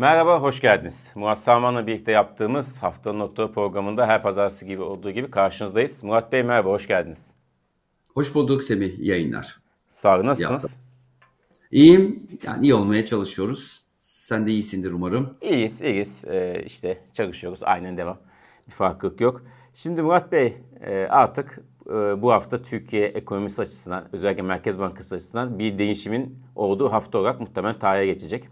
Merhaba, 0.00 0.42
hoş 0.42 0.60
geldiniz. 0.60 1.10
Murat 1.14 1.38
Salman'la 1.38 1.86
birlikte 1.86 2.12
yaptığımız 2.12 2.82
Haftanın 2.82 3.18
Notu 3.18 3.52
programında 3.52 4.06
her 4.06 4.22
pazartesi 4.22 4.66
gibi 4.66 4.82
olduğu 4.82 5.10
gibi 5.10 5.30
karşınızdayız. 5.30 6.04
Murat 6.04 6.32
Bey 6.32 6.42
merhaba, 6.42 6.70
hoş 6.70 6.86
geldiniz. 6.86 7.26
Hoş 8.14 8.34
bulduk 8.34 8.62
Semih, 8.62 8.98
yayınlar. 8.98 9.60
Sağ 9.88 10.16
olun, 10.16 10.26
nasılsınız? 10.26 10.62
Yaptım. 10.62 10.80
İyiyim, 11.70 12.28
yani 12.42 12.62
iyi 12.62 12.74
olmaya 12.74 13.06
çalışıyoruz. 13.06 13.84
Sen 13.98 14.46
de 14.46 14.50
iyisindir 14.50 14.92
umarım. 14.92 15.36
İyiyiz, 15.40 15.82
iyiyiz. 15.82 16.24
Ee, 16.24 16.62
işte 16.66 16.98
çalışıyoruz, 17.14 17.62
aynen 17.62 17.96
devam. 17.96 18.18
Bir 18.66 18.72
farklılık 18.72 19.20
yok. 19.20 19.42
Şimdi 19.74 20.02
Murat 20.02 20.32
Bey 20.32 20.56
e, 20.80 21.06
artık 21.10 21.58
e, 21.86 21.92
bu 22.22 22.32
hafta 22.32 22.62
Türkiye 22.62 23.06
ekonomisi 23.06 23.62
açısından, 23.62 24.08
özellikle 24.12 24.42
Merkez 24.42 24.78
Bankası 24.78 25.14
açısından 25.14 25.58
bir 25.58 25.78
değişimin 25.78 26.38
olduğu 26.56 26.92
hafta 26.92 27.18
olarak 27.18 27.40
muhtemelen 27.40 27.78
tarihe 27.78 28.06
geçecek. 28.06 28.48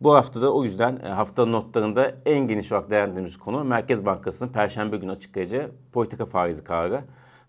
Bu 0.00 0.14
haftada 0.14 0.52
o 0.52 0.62
yüzden 0.62 1.00
e, 1.04 1.08
haftanın 1.08 1.52
notlarında 1.52 2.14
en 2.26 2.48
geniş 2.48 2.72
olarak 2.72 2.90
değerlendirdiğimiz 2.90 3.36
konu 3.36 3.64
Merkez 3.64 4.06
Bankası'nın 4.06 4.52
Perşembe 4.52 4.96
günü 4.96 5.10
açıklayacağı 5.10 5.70
politika 5.92 6.26
faizi 6.26 6.64
kararı. 6.64 7.04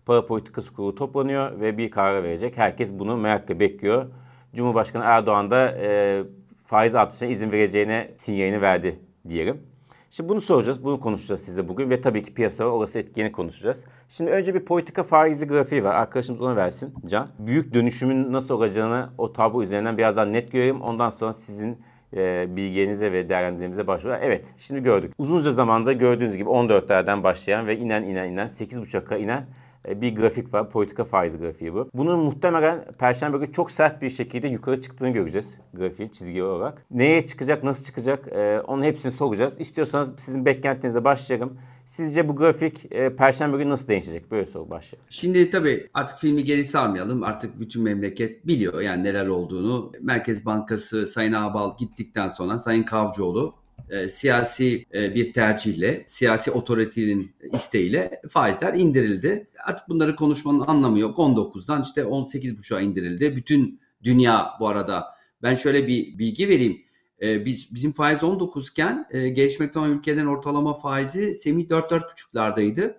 Para 0.06 0.26
politikası 0.26 0.74
kurulu 0.74 0.94
toplanıyor 0.94 1.60
ve 1.60 1.78
bir 1.78 1.90
karar 1.90 2.22
verecek. 2.22 2.56
Herkes 2.56 2.92
bunu 2.92 3.16
merakla 3.16 3.60
bekliyor. 3.60 4.06
Cumhurbaşkanı 4.54 5.04
Erdoğan 5.04 5.50
da 5.50 5.74
e, 5.80 6.22
faiz 6.66 6.94
artışına 6.94 7.28
izin 7.28 7.52
vereceğine 7.52 8.10
sinyalini 8.16 8.62
verdi 8.62 8.98
diyelim. 9.28 9.62
Şimdi 10.10 10.28
bunu 10.28 10.40
soracağız, 10.40 10.84
bunu 10.84 11.00
konuşacağız 11.00 11.40
size 11.40 11.68
bugün 11.68 11.90
ve 11.90 12.00
tabii 12.00 12.22
ki 12.22 12.34
piyasa 12.34 12.64
olası 12.64 12.98
etkini 12.98 13.32
konuşacağız. 13.32 13.84
Şimdi 14.08 14.30
önce 14.30 14.54
bir 14.54 14.64
politika 14.64 15.02
faizi 15.02 15.46
grafiği 15.46 15.84
var. 15.84 15.94
Arkadaşımız 15.94 16.42
onu 16.42 16.56
versin 16.56 16.94
Can. 17.06 17.28
Büyük 17.38 17.74
dönüşümün 17.74 18.32
nasıl 18.32 18.54
olacağını 18.54 19.10
o 19.18 19.32
tablo 19.32 19.62
üzerinden 19.62 19.98
birazdan 19.98 20.32
net 20.32 20.52
görelim. 20.52 20.80
Ondan 20.80 21.08
sonra 21.08 21.32
sizin 21.32 21.78
e, 22.16 22.56
bilginize 22.56 23.12
ve 23.12 23.28
değerlendirmemize 23.28 23.86
başlıyor. 23.86 24.18
Evet 24.22 24.46
şimdi 24.56 24.82
gördük. 24.82 25.12
Uzunca 25.18 25.50
zamanda 25.50 25.92
gördüğünüz 25.92 26.36
gibi 26.36 26.50
14'lerden 26.50 27.22
başlayan 27.22 27.66
ve 27.66 27.76
inen 27.76 28.02
inen 28.02 28.28
inen 28.28 28.46
8.5'a 28.46 29.16
inen 29.16 29.46
bir 29.86 30.16
grafik 30.16 30.54
var. 30.54 30.70
Politika 30.70 31.04
faiz 31.04 31.38
grafiği 31.38 31.74
bu. 31.74 31.90
Bunun 31.94 32.18
muhtemelen 32.20 32.84
Perşembe 32.98 33.36
günü 33.36 33.52
çok 33.52 33.70
sert 33.70 34.02
bir 34.02 34.10
şekilde 34.10 34.48
yukarı 34.48 34.80
çıktığını 34.80 35.10
göreceğiz 35.10 35.60
grafiği 35.74 36.10
çizgi 36.12 36.42
olarak. 36.42 36.84
Neye 36.90 37.26
çıkacak, 37.26 37.64
nasıl 37.64 37.84
çıkacak 37.84 38.28
e, 38.32 38.60
onun 38.60 38.82
hepsini 38.82 39.12
soracağız. 39.12 39.60
İstiyorsanız 39.60 40.14
sizin 40.18 40.46
beklentinize 40.46 41.04
başlayalım. 41.04 41.58
Sizce 41.84 42.28
bu 42.28 42.36
grafik 42.36 42.92
e, 42.92 43.16
Perşembe 43.16 43.56
günü 43.56 43.68
nasıl 43.68 43.88
değişecek? 43.88 44.30
Böyle 44.30 44.44
soru 44.44 44.70
başlayalım. 44.70 45.06
Şimdi 45.10 45.50
tabii 45.50 45.88
artık 45.94 46.18
filmi 46.18 46.44
geri 46.44 46.64
sarmayalım. 46.64 47.22
Artık 47.22 47.60
bütün 47.60 47.82
memleket 47.82 48.46
biliyor 48.46 48.80
yani 48.80 49.04
neler 49.04 49.26
olduğunu. 49.26 49.92
Merkez 50.00 50.46
Bankası 50.46 51.06
Sayın 51.06 51.32
Ağbal 51.32 51.76
gittikten 51.78 52.28
sonra 52.28 52.58
Sayın 52.58 52.82
Kavcıoğlu 52.82 53.54
e, 53.90 54.08
siyasi 54.08 54.86
e, 54.94 55.14
bir 55.14 55.32
tercihle, 55.32 56.04
siyasi 56.06 56.50
otoritenin 56.50 57.32
isteğiyle 57.52 58.20
faizler 58.28 58.74
indirildi. 58.74 59.46
Artık 59.64 59.88
bunları 59.88 60.16
konuşmanın 60.16 60.60
anlamı 60.60 60.98
yok. 60.98 61.18
19'dan 61.18 61.82
işte 61.82 62.00
18,5'a 62.00 62.80
indirildi. 62.80 63.36
Bütün 63.36 63.80
dünya 64.02 64.50
bu 64.60 64.68
arada 64.68 65.04
ben 65.42 65.54
şöyle 65.54 65.86
bir 65.86 66.18
bilgi 66.18 66.48
vereyim. 66.48 66.82
E, 67.22 67.44
biz 67.44 67.74
bizim 67.74 67.92
faiz 67.92 68.24
19 68.24 68.70
iken 68.70 69.06
e, 69.10 69.28
gelişmekte 69.28 69.78
olan 69.78 69.90
ülkelerin 69.90 70.26
ortalama 70.26 70.74
faizi 70.74 71.34
semi 71.34 71.62
4-4,5'lardaydı. 71.62 72.94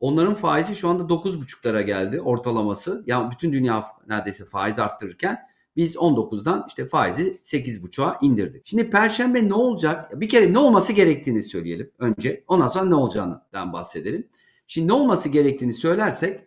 Onların 0.00 0.34
faizi 0.34 0.74
şu 0.76 0.88
anda 0.88 1.02
9,5'lara 1.02 1.82
geldi 1.82 2.20
ortalaması. 2.20 3.04
Yani 3.06 3.30
bütün 3.30 3.52
dünya 3.52 3.84
neredeyse 4.08 4.44
faiz 4.44 4.78
arttırırken 4.78 5.38
biz 5.78 5.96
19'dan 5.96 6.64
işte 6.68 6.86
faizi 6.86 7.40
8.5'a 7.44 8.18
indirdik. 8.22 8.66
Şimdi 8.66 8.90
perşembe 8.90 9.48
ne 9.48 9.54
olacak? 9.54 10.20
Bir 10.20 10.28
kere 10.28 10.52
ne 10.52 10.58
olması 10.58 10.92
gerektiğini 10.92 11.42
söyleyelim 11.42 11.90
önce. 11.98 12.44
Ondan 12.48 12.68
sonra 12.68 12.84
ne 12.84 12.94
olacağından 12.94 13.72
bahsedelim. 13.72 14.28
Şimdi 14.66 14.88
ne 14.88 14.92
olması 14.92 15.28
gerektiğini 15.28 15.72
söylersek 15.72 16.40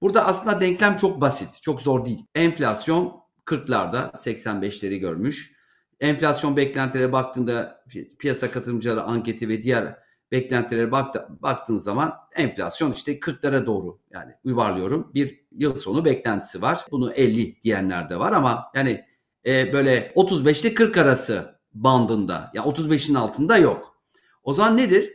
burada 0.00 0.26
aslında 0.26 0.60
denklem 0.60 0.96
çok 0.96 1.20
basit, 1.20 1.62
çok 1.62 1.80
zor 1.80 2.04
değil. 2.04 2.26
Enflasyon 2.34 3.12
40'larda 3.46 4.12
85'leri 4.12 4.96
görmüş. 4.96 5.52
Enflasyon 6.00 6.56
beklentilere 6.56 7.12
baktığında 7.12 7.84
piyasa 8.18 8.50
katılımcıları 8.50 9.02
anketi 9.02 9.48
ve 9.48 9.62
diğer 9.62 10.01
beklentilere 10.32 10.92
baktı, 10.92 11.28
baktığın 11.42 11.78
zaman 11.78 12.14
enflasyon 12.36 12.92
işte 12.92 13.18
40'lara 13.18 13.66
doğru 13.66 13.98
yani 14.10 14.32
yuvarlıyorum 14.44 15.10
bir 15.14 15.44
yıl 15.52 15.76
sonu 15.76 16.04
beklentisi 16.04 16.62
var. 16.62 16.86
Bunu 16.90 17.12
50 17.12 17.62
diyenler 17.62 18.10
de 18.10 18.18
var 18.18 18.32
ama 18.32 18.64
yani 18.74 19.04
e, 19.46 19.72
böyle 19.72 20.12
35 20.14 20.64
ile 20.64 20.74
40 20.74 20.96
arası 20.96 21.60
bandında 21.74 22.50
yani 22.54 22.68
35'in 22.68 23.14
altında 23.14 23.56
yok. 23.56 23.96
O 24.42 24.52
zaman 24.52 24.76
nedir? 24.76 25.12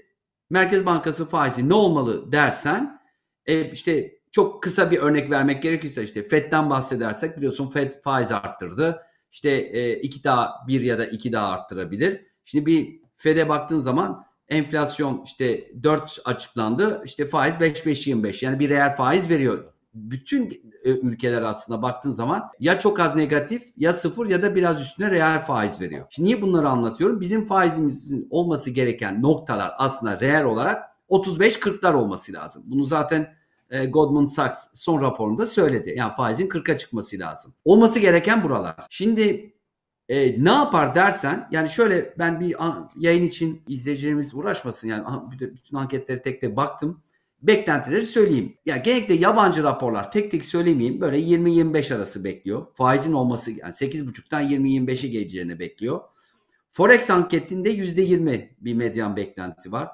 Merkez 0.50 0.86
Bankası 0.86 1.26
faizi 1.26 1.70
ne 1.70 1.74
olmalı 1.74 2.32
dersen 2.32 3.02
e, 3.46 3.72
işte 3.72 4.18
çok 4.32 4.64
kısa 4.64 4.92
bir 4.92 4.98
örnek 4.98 5.32
vermek 5.32 5.64
gerekirse 5.64 6.04
işte 6.04 6.24
FED'den 6.24 6.70
bahsedersek 6.70 7.38
biliyorsun 7.38 7.70
FED 7.70 7.94
faiz 8.04 8.32
arttırdı. 8.32 9.02
İşte 9.32 9.50
e, 9.50 9.94
iki 9.94 10.24
daha 10.24 10.54
bir 10.68 10.82
ya 10.82 11.00
da 11.00 11.06
iki 11.06 11.32
daha 11.32 11.48
arttırabilir. 11.48 12.22
Şimdi 12.46 12.66
bir 12.66 13.02
FED'e 13.16 13.50
baktığın 13.50 13.80
zaman 13.80 14.27
enflasyon 14.50 15.22
işte 15.26 15.72
4 15.84 16.22
açıklandı. 16.26 17.02
İşte 17.06 17.28
faiz 17.28 17.56
5-5-25 17.56 18.46
yani 18.46 18.60
bir 18.60 18.70
reel 18.70 18.96
faiz 18.96 19.30
veriyor. 19.30 19.74
Bütün 19.94 20.50
e, 20.84 20.90
ülkeler 20.90 21.42
aslında 21.42 21.82
baktığın 21.82 22.12
zaman 22.12 22.44
ya 22.60 22.80
çok 22.80 23.00
az 23.00 23.16
negatif 23.16 23.64
ya 23.78 23.94
sıfır 23.94 24.30
ya 24.30 24.42
da 24.42 24.56
biraz 24.56 24.82
üstüne 24.82 25.12
reel 25.12 25.42
faiz 25.42 25.82
veriyor. 25.82 26.06
Şimdi 26.10 26.28
niye 26.28 26.42
bunları 26.42 26.70
anlatıyorum? 26.70 27.22
Bizim 27.22 27.46
faizimizin 27.46 28.28
olması 28.30 28.70
gereken 28.70 29.22
noktalar 29.22 29.74
aslında 29.78 30.20
reel 30.20 30.44
olarak 30.44 30.84
35-40'lar 31.10 31.94
olması 31.94 32.34
lazım. 32.34 32.64
Bunu 32.66 32.86
zaten 32.86 33.34
e, 33.70 33.86
Goldman 33.86 34.26
Sachs 34.26 34.68
son 34.74 35.02
raporunda 35.02 35.46
söyledi. 35.46 35.94
Yani 35.98 36.14
faizin 36.16 36.48
40'a 36.48 36.78
çıkması 36.78 37.20
lazım. 37.20 37.54
Olması 37.66 38.00
gereken 38.00 38.44
buralar. 38.44 38.76
Şimdi 38.90 39.54
e, 40.10 40.44
ne 40.44 40.52
yapar 40.52 40.96
dersen 40.96 41.48
yani 41.52 41.70
şöyle 41.70 42.14
ben 42.20 42.40
bir 42.40 42.56
yayın 42.96 43.24
için 43.24 43.62
izleyicilerimiz 43.68 44.34
uğraşmasın 44.34 44.88
yani 44.88 45.06
bütün 45.40 45.78
anketleri 45.78 46.22
tek 46.22 46.42
tek 46.42 46.56
baktım. 46.56 47.02
Beklentileri 47.42 48.06
söyleyeyim. 48.06 48.58
Ya 48.66 48.76
yani 48.76 48.84
genellikle 48.84 49.14
yabancı 49.14 49.64
raporlar 49.64 50.12
tek 50.12 50.32
tek 50.32 50.46
söylemeyeyim 50.46 51.02
böyle 51.02 51.20
20-25 51.20 51.96
arası 51.96 52.24
bekliyor. 52.24 52.68
Faizin 52.74 53.14
olması 53.14 53.52
yani 53.52 53.72
8.5'tan 53.72 54.44
20-25'e 54.44 55.10
geleceğini 55.10 55.60
bekliyor. 55.60 56.02
Forex 56.72 57.10
anketinde 57.10 57.76
%20 57.76 58.50
bir 58.60 58.74
medyan 58.74 59.16
beklenti 59.16 59.72
var. 59.72 59.90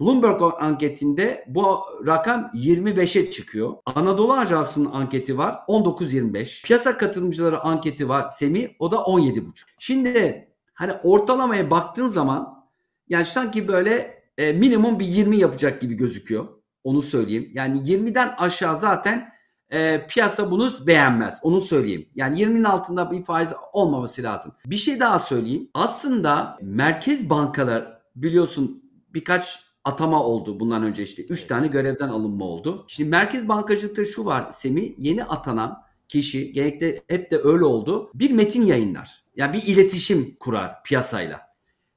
Bloomberg 0.00 0.42
anketinde 0.58 1.44
bu 1.48 1.78
rakam 2.06 2.50
25'e 2.54 3.30
çıkıyor. 3.30 3.74
Anadolu 3.86 4.32
Ajansı'nın 4.32 4.90
anketi 4.92 5.38
var 5.38 5.58
19-25. 5.68 6.66
Piyasa 6.66 6.98
katılımcıları 6.98 7.60
anketi 7.60 8.08
var 8.08 8.28
Semi 8.28 8.76
o 8.78 8.90
da 8.90 8.96
17,5. 8.96 9.42
Şimdi 9.78 10.48
hani 10.74 10.92
ortalamaya 11.02 11.70
baktığın 11.70 12.08
zaman 12.08 12.66
yani 13.08 13.24
sanki 13.24 13.68
böyle 13.68 14.22
e, 14.38 14.52
minimum 14.52 14.98
bir 15.00 15.06
20 15.06 15.36
yapacak 15.36 15.80
gibi 15.80 15.94
gözüküyor. 15.94 16.48
Onu 16.84 17.02
söyleyeyim. 17.02 17.50
Yani 17.54 17.78
20'den 17.78 18.34
aşağı 18.38 18.76
zaten 18.78 19.28
e, 19.70 20.06
piyasa 20.06 20.50
bunu 20.50 20.70
beğenmez. 20.86 21.38
Onu 21.42 21.60
söyleyeyim. 21.60 22.08
Yani 22.14 22.42
20'nin 22.42 22.64
altında 22.64 23.10
bir 23.10 23.22
faiz 23.22 23.52
olmaması 23.72 24.22
lazım. 24.22 24.52
Bir 24.66 24.76
şey 24.76 25.00
daha 25.00 25.18
söyleyeyim. 25.18 25.70
Aslında 25.74 26.58
merkez 26.62 27.30
bankalar 27.30 28.02
biliyorsun 28.16 28.82
birkaç 29.14 29.65
atama 29.86 30.22
oldu 30.22 30.60
bundan 30.60 30.82
önce 30.82 31.02
işte. 31.02 31.24
Üç 31.24 31.44
tane 31.44 31.66
görevden 31.66 32.08
alınma 32.08 32.44
oldu. 32.44 32.84
Şimdi 32.88 33.10
merkez 33.10 33.48
bankacılıkta 33.48 34.04
şu 34.04 34.24
var 34.24 34.52
Semi 34.52 34.94
yeni 34.98 35.24
atanan 35.24 35.82
kişi 36.08 36.52
genellikle 36.52 37.02
hep 37.08 37.30
de 37.30 37.38
öyle 37.44 37.64
oldu. 37.64 38.10
Bir 38.14 38.30
metin 38.30 38.62
yayınlar. 38.62 39.24
Yani 39.36 39.52
bir 39.52 39.62
iletişim 39.62 40.36
kurar 40.40 40.82
piyasayla. 40.82 41.40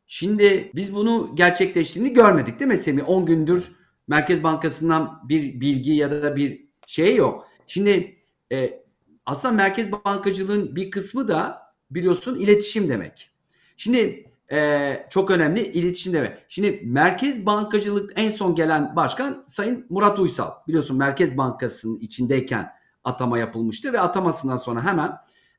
Şimdi 0.07 0.71
biz 0.75 0.95
bunu 0.95 1.31
gerçekleştiğini 1.33 2.13
görmedik 2.13 2.59
değil 2.59 2.71
mi 2.71 2.77
Semi? 2.77 3.03
10 3.03 3.25
gündür 3.25 3.71
Merkez 4.07 4.43
Bankası'ndan 4.43 5.21
bir 5.29 5.61
bilgi 5.61 5.91
ya 5.91 6.11
da 6.11 6.35
bir 6.35 6.65
şey 6.87 7.15
yok. 7.15 7.47
Şimdi 7.67 8.17
e, 8.51 8.83
aslında 9.25 9.53
merkez 9.53 9.91
bankacılığın 9.91 10.75
bir 10.75 10.91
kısmı 10.91 11.27
da 11.27 11.61
biliyorsun 11.91 12.35
iletişim 12.35 12.89
demek. 12.89 13.31
Şimdi 13.77 14.28
e, 14.51 14.93
çok 15.09 15.31
önemli 15.31 15.67
iletişim 15.67 16.13
demek. 16.13 16.33
Şimdi 16.47 16.81
Merkez 16.85 17.45
Bankacılık 17.45 18.13
en 18.15 18.31
son 18.31 18.55
gelen 18.55 18.95
başkan 18.95 19.43
Sayın 19.47 19.85
Murat 19.89 20.19
Uysal. 20.19 20.51
Biliyorsun 20.67 20.97
Merkez 20.97 21.37
Bankası'nın 21.37 21.99
içindeyken 21.99 22.71
atama 23.03 23.37
yapılmıştı 23.39 23.93
ve 23.93 23.99
atamasından 23.99 24.57
sonra 24.57 24.83
hemen 24.83 25.17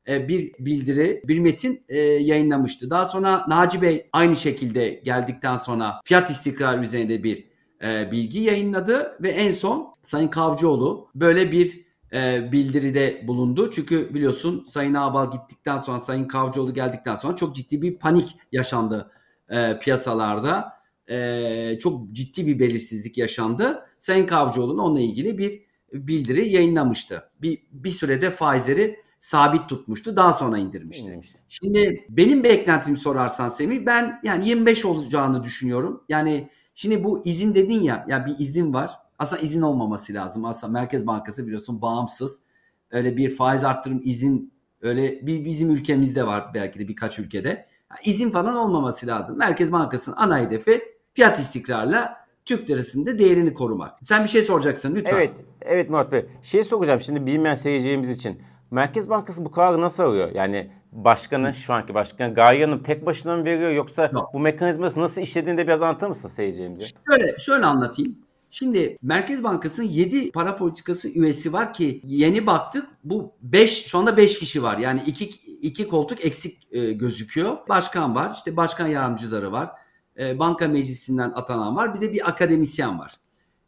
e, 0.08 0.28
bir 0.28 0.52
bildiri, 0.58 1.22
bir 1.24 1.38
metin 1.38 1.84
e, 1.88 1.98
yayınlamıştı. 1.98 2.90
Daha 2.90 3.04
sonra 3.04 3.44
Naci 3.48 3.82
Bey 3.82 4.08
aynı 4.12 4.36
şekilde 4.36 4.88
geldikten 5.04 5.56
sonra 5.56 6.00
fiyat 6.04 6.30
istikrarı 6.30 6.82
üzerinde 6.82 7.22
bir 7.22 7.44
e, 7.82 8.10
bilgi 8.10 8.40
yayınladı 8.40 9.18
ve 9.22 9.28
en 9.28 9.52
son 9.52 9.92
Sayın 10.02 10.28
Kavcıoğlu 10.28 11.08
böyle 11.14 11.52
bir 11.52 11.89
e, 12.12 12.52
bildiride 12.52 13.24
bulundu. 13.28 13.70
Çünkü 13.70 14.14
biliyorsun 14.14 14.64
Sayın 14.68 14.94
Ağbal 14.94 15.32
gittikten 15.32 15.78
sonra 15.78 16.00
Sayın 16.00 16.24
Kavcıoğlu 16.24 16.74
geldikten 16.74 17.16
sonra 17.16 17.36
çok 17.36 17.56
ciddi 17.56 17.82
bir 17.82 17.98
panik 17.98 18.36
yaşandı 18.52 19.10
e, 19.48 19.78
piyasalarda 19.78 20.72
e, 21.08 21.78
çok 21.78 22.12
ciddi 22.12 22.46
bir 22.46 22.58
belirsizlik 22.58 23.18
yaşandı. 23.18 23.86
Sayın 23.98 24.26
Kavcıoğlu'nun 24.26 24.78
onunla 24.78 25.00
ilgili 25.00 25.38
bir 25.38 25.62
bildiri 25.92 26.48
yayınlamıştı. 26.48 27.30
Bir, 27.42 27.62
bir 27.72 27.90
sürede 27.90 28.30
faizleri 28.30 28.96
sabit 29.18 29.68
tutmuştu. 29.68 30.16
Daha 30.16 30.32
sonra 30.32 30.58
indirmişti. 30.58 31.04
İndirmişti. 31.04 31.38
Şimdi 31.48 32.06
benim 32.08 32.44
beklentim 32.44 32.96
sorarsan 32.96 33.48
Semih 33.48 33.86
ben 33.86 34.20
yani 34.24 34.48
25 34.48 34.84
olacağını 34.84 35.44
düşünüyorum. 35.44 36.04
Yani 36.08 36.48
şimdi 36.74 37.04
bu 37.04 37.22
izin 37.24 37.54
dedin 37.54 37.82
ya 37.82 38.06
ya 38.08 38.26
bir 38.26 38.38
izin 38.38 38.74
var. 38.74 38.90
Aslında 39.20 39.42
izin 39.42 39.62
olmaması 39.62 40.14
lazım. 40.14 40.44
Aslında 40.44 40.72
Merkez 40.72 41.06
Bankası 41.06 41.46
biliyorsun 41.46 41.82
bağımsız. 41.82 42.42
Öyle 42.90 43.16
bir 43.16 43.36
faiz 43.36 43.64
arttırım 43.64 44.00
izin 44.04 44.52
öyle 44.82 45.26
bir 45.26 45.44
bizim 45.44 45.70
ülkemizde 45.70 46.26
var 46.26 46.50
belki 46.54 46.78
de 46.78 46.88
birkaç 46.88 47.18
ülkede. 47.18 47.48
Yani 47.90 48.00
izin 48.04 48.30
falan 48.30 48.56
olmaması 48.56 49.06
lazım. 49.06 49.38
Merkez 49.38 49.72
Bankası'nın 49.72 50.16
ana 50.16 50.38
hedefi 50.38 50.82
fiyat 51.14 51.38
istikrarla 51.38 52.16
Türk 52.44 52.70
lirasının 52.70 53.18
değerini 53.18 53.54
korumak. 53.54 53.98
Sen 54.02 54.24
bir 54.24 54.28
şey 54.28 54.42
soracaksın 54.42 54.94
lütfen. 54.94 55.14
Evet, 55.14 55.36
evet 55.62 55.90
Murat 55.90 56.12
Bey. 56.12 56.26
Şey 56.42 56.64
soracağım 56.64 57.00
şimdi 57.00 57.26
bilmeyen 57.26 57.54
seyircilerimiz 57.54 58.10
için. 58.10 58.42
Merkez 58.70 59.10
Bankası 59.10 59.44
bu 59.44 59.50
kararı 59.50 59.80
nasıl 59.80 60.02
alıyor? 60.02 60.30
Yani 60.34 60.70
başkanı, 60.92 61.54
şu 61.54 61.72
anki 61.72 61.94
başkan 61.94 62.34
Gaye 62.34 62.64
Hanım 62.64 62.82
tek 62.82 63.06
başına 63.06 63.36
mı 63.36 63.44
veriyor 63.44 63.70
yoksa 63.70 64.10
Yok. 64.12 64.30
bu 64.34 64.40
mekanizması 64.40 65.00
nasıl 65.00 65.20
işlediğini 65.20 65.58
de 65.58 65.66
biraz 65.66 65.82
anlatır 65.82 66.08
mısın 66.08 66.28
seyircilerimize? 66.28 66.84
Şöyle, 67.10 67.38
şöyle 67.38 67.66
anlatayım. 67.66 68.29
Şimdi 68.50 68.98
Merkez 69.02 69.44
Bankası'nın 69.44 69.86
7 69.86 70.32
para 70.32 70.56
politikası 70.56 71.08
üyesi 71.08 71.52
var 71.52 71.72
ki 71.72 72.00
yeni 72.04 72.46
baktık 72.46 72.86
bu 73.04 73.32
5 73.42 73.86
şu 73.86 73.98
anda 73.98 74.16
5 74.16 74.38
kişi 74.38 74.62
var. 74.62 74.78
Yani 74.78 75.02
2 75.06 75.24
2 75.60 75.88
koltuk 75.88 76.24
eksik 76.24 76.68
e, 76.70 76.92
gözüküyor. 76.92 77.56
Başkan 77.68 78.14
var, 78.14 78.32
işte 78.36 78.56
başkan 78.56 78.86
yardımcıları 78.86 79.52
var. 79.52 79.70
E, 80.18 80.38
banka 80.38 80.68
meclisinden 80.68 81.32
atanan 81.34 81.76
var. 81.76 81.94
Bir 81.94 82.00
de 82.00 82.12
bir 82.12 82.28
akademisyen 82.28 82.98
var. 82.98 83.14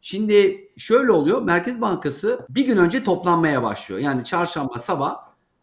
Şimdi 0.01 0.67
şöyle 0.77 1.11
oluyor. 1.11 1.41
Merkez 1.41 1.81
Bankası 1.81 2.45
bir 2.49 2.65
gün 2.65 2.77
önce 2.77 3.03
toplanmaya 3.03 3.63
başlıyor. 3.63 4.01
Yani 4.01 4.23
çarşamba 4.23 4.79
sabah 4.79 5.15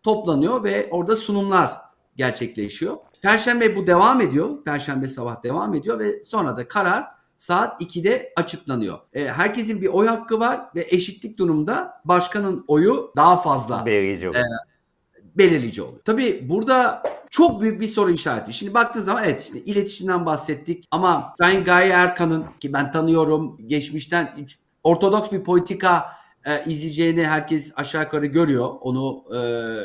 toplanıyor 0.03 0.65
ve 0.65 0.89
orada 0.91 1.17
sunumlar 1.17 1.77
gerçekleşiyor. 2.17 2.97
Perşembe 3.23 3.77
bu 3.77 3.87
devam 3.87 4.21
ediyor. 4.21 4.65
Perşembe 4.65 5.09
sabah 5.09 5.43
devam 5.43 5.75
ediyor 5.75 5.99
ve 5.99 6.25
sonra 6.25 6.57
da 6.57 6.69
karar 6.69 7.20
saat 7.41 7.83
2'de 7.83 8.33
açıklanıyor. 8.37 8.99
E, 9.13 9.29
herkesin 9.29 9.83
bir 9.83 9.87
oy 9.87 10.07
hakkı 10.07 10.41
var 10.41 10.61
ve 10.75 10.87
eşitlik 10.91 11.39
durumda 11.39 12.01
başkanın 12.05 12.65
oyu 12.69 13.13
daha 13.17 13.37
fazla. 13.37 13.87
Belirleyici 13.87 14.29
oluyor. 14.29 14.45
E, 14.45 14.49
belirleyici 15.39 15.83
oluyor. 15.83 16.01
Tabii 16.05 16.47
burada 16.49 17.03
çok 17.31 17.61
büyük 17.61 17.81
bir 17.81 17.89
soru 17.89 18.11
işareti. 18.11 18.53
Şimdi 18.53 18.75
baktığın 18.75 19.03
zaman 19.03 19.25
evet 19.25 19.43
işte 19.43 19.61
iletişimden 19.61 20.27
bahsettik 20.27 20.89
ama 20.91 21.35
Sayın 21.39 21.65
Gaye 21.65 21.91
Erkan'ın 21.91 22.45
ki 22.61 22.73
ben 22.73 22.93
tanıyorum 22.93 23.57
geçmişten 23.67 24.37
ortodoks 24.83 25.33
bir 25.33 25.45
politika 25.45 26.07
e, 26.45 26.65
izleyeceğini 26.65 27.27
herkes 27.27 27.73
aşağı 27.77 28.03
yukarı 28.03 28.27
görüyor. 28.27 28.75
Onu 28.81 29.25
e, 29.35 29.39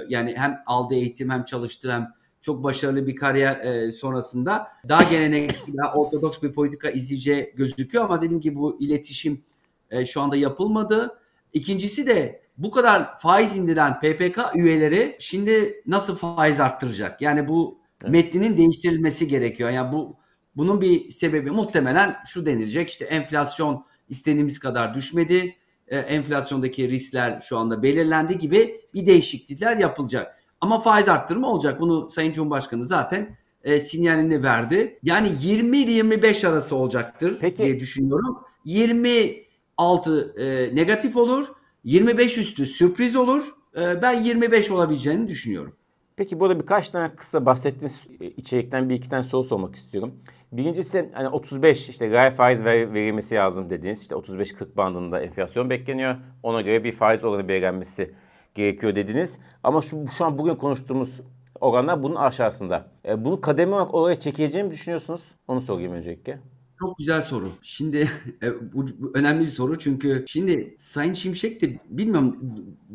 yani 0.09 0.35
hem 0.37 0.63
aldığı 0.65 0.95
eğitim 0.95 1.29
hem 1.29 1.45
çalıştığı 1.45 1.93
hem 1.93 2.13
çok 2.45 2.63
başarılı 2.63 3.07
bir 3.07 3.15
kariyer 3.15 3.59
e, 3.59 3.91
sonrasında 3.91 4.67
daha 4.89 5.03
geleneksel, 5.03 5.77
daha 5.77 5.93
ortodoks 5.93 6.41
bir 6.41 6.53
politika 6.53 6.89
izleyeceği 6.89 7.53
gözüküyor 7.55 8.03
ama 8.03 8.21
dediğim 8.21 8.41
gibi 8.41 8.55
bu 8.55 8.77
iletişim 8.81 9.43
e, 9.91 10.05
şu 10.05 10.21
anda 10.21 10.35
yapılmadı. 10.35 11.19
İkincisi 11.53 12.07
de 12.07 12.41
bu 12.57 12.71
kadar 12.71 13.17
faiz 13.17 13.57
indiren 13.57 13.99
PPK 13.99 14.39
üyeleri 14.55 15.15
şimdi 15.19 15.83
nasıl 15.87 16.15
faiz 16.15 16.59
arttıracak? 16.59 17.21
Yani 17.21 17.47
bu 17.47 17.79
evet. 18.03 18.11
metninin 18.11 18.57
değiştirilmesi 18.57 19.27
gerekiyor. 19.27 19.69
Yani 19.69 19.91
bu 19.91 20.15
bunun 20.55 20.81
bir 20.81 21.11
sebebi 21.11 21.51
muhtemelen 21.51 22.15
şu 22.25 22.45
denilecek. 22.45 22.89
İşte 22.89 23.05
enflasyon 23.05 23.85
istediğimiz 24.09 24.59
kadar 24.59 24.93
düşmedi. 24.93 25.55
E, 25.87 25.97
enflasyondaki 25.97 26.89
riskler 26.89 27.41
şu 27.41 27.57
anda 27.57 27.83
belirlendi 27.83 28.37
gibi 28.37 28.81
bir 28.93 29.05
değişiklikler 29.05 29.77
yapılacak. 29.77 30.44
Ama 30.65 30.79
faiz 30.79 31.09
arttırma 31.09 31.47
olacak. 31.47 31.81
Bunu 31.81 32.09
Sayın 32.09 32.31
Cumhurbaşkanı 32.31 32.85
zaten 32.85 33.37
e, 33.63 33.79
sinyalini 33.79 34.43
verdi. 34.43 34.99
Yani 35.03 35.27
20-25 35.27 36.47
arası 36.47 36.75
olacaktır 36.75 37.37
Peki. 37.41 37.63
diye 37.63 37.79
düşünüyorum. 37.79 38.39
26 38.65 40.35
e, 40.37 40.75
negatif 40.75 41.17
olur. 41.17 41.47
25 41.83 42.37
üstü 42.37 42.65
sürpriz 42.65 43.15
olur. 43.15 43.43
Ee, 43.77 44.01
ben 44.01 44.23
25 44.23 44.71
olabileceğini 44.71 45.27
düşünüyorum. 45.27 45.75
Peki 46.15 46.39
burada 46.39 46.59
birkaç 46.59 46.89
tane 46.89 47.15
kısa 47.15 47.45
bahsettiğiniz 47.45 48.07
içerikten 48.37 48.89
bir 48.89 48.95
iki 48.95 49.09
tane 49.09 49.23
soru 49.23 49.43
sormak 49.43 49.75
istiyorum. 49.75 50.15
Birincisi 50.51 51.09
hani 51.13 51.29
35 51.29 51.89
işte 51.89 52.07
gayri 52.07 52.35
faiz 52.35 52.65
ver, 52.65 52.93
verilmesi 52.93 53.35
lazım 53.35 53.69
dediğiniz 53.69 54.01
işte 54.01 54.15
35-40 54.15 54.77
bandında 54.77 55.21
enflasyon 55.21 55.69
bekleniyor. 55.69 56.15
Ona 56.43 56.61
göre 56.61 56.83
bir 56.83 56.91
faiz 56.91 57.23
oranı 57.23 57.47
belirlenmesi 57.47 58.11
gerekiyor 58.55 58.95
dediniz. 58.95 59.39
Ama 59.63 59.81
şu, 59.81 60.05
şu 60.17 60.25
an 60.25 60.37
bugün 60.37 60.55
konuştuğumuz 60.55 61.21
oranlar 61.61 62.03
bunun 62.03 62.15
aşağısında. 62.15 62.87
E, 63.05 63.25
bunu 63.25 63.41
kademe 63.41 63.75
olarak 63.75 63.93
oraya 63.93 64.19
çekeceğimi 64.19 64.71
düşünüyorsunuz? 64.71 65.31
Onu 65.47 65.61
sorayım 65.61 65.93
öncelikle. 65.93 66.39
Çok 66.79 66.97
güzel 66.97 67.21
soru. 67.21 67.49
Şimdi 67.61 68.09
e, 68.43 68.73
bu, 68.73 68.85
önemli 69.13 69.45
bir 69.45 69.51
soru 69.51 69.79
çünkü 69.79 70.25
şimdi 70.27 70.75
Sayın 70.77 71.13
Şimşek 71.13 71.61
de 71.61 71.79
bilmiyorum 71.89 72.37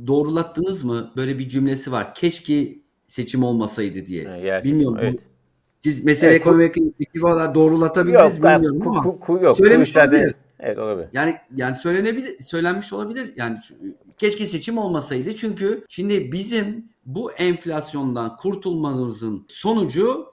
doğrulattınız 0.07 0.85
mı 0.85 1.13
böyle 1.17 1.39
bir 1.39 1.49
cümlesi 1.49 1.93
var. 1.93 2.15
Keşke 2.15 2.79
seçim 3.07 3.43
olmasaydı 3.45 4.07
diye. 4.07 4.25
Ha, 4.25 4.63
bilmiyorum. 4.65 4.99
Evet. 5.01 5.21
Siz 5.81 6.05
mesela 6.05 6.31
evet, 6.33 6.41
ekonomik 6.41 6.77
ekibi 7.01 7.27
olarak 7.27 7.55
doğrulatabiliriz 7.55 8.39
yok, 8.39 8.45
bilmiyorum 8.45 8.83
ama 8.87 9.01
ku, 9.01 9.21
ku, 9.21 9.39
yok, 9.43 9.57
söylemiş 9.57 9.97
olabilir. 9.97 10.35
Evet 10.61 10.79
olabilir. 10.79 11.09
Yani 11.13 11.37
yani 11.57 11.75
söylenebilir, 11.75 12.43
söylenmiş 12.43 12.93
olabilir. 12.93 13.33
Yani 13.37 13.59
keşke 14.21 14.47
seçim 14.47 14.79
olmasaydı 14.79 15.37
çünkü 15.37 15.85
şimdi 15.89 16.33
bizim 16.33 16.93
bu 17.07 17.33
enflasyondan 17.33 18.37
kurtulmamızın 18.37 19.47
sonucu 19.49 20.27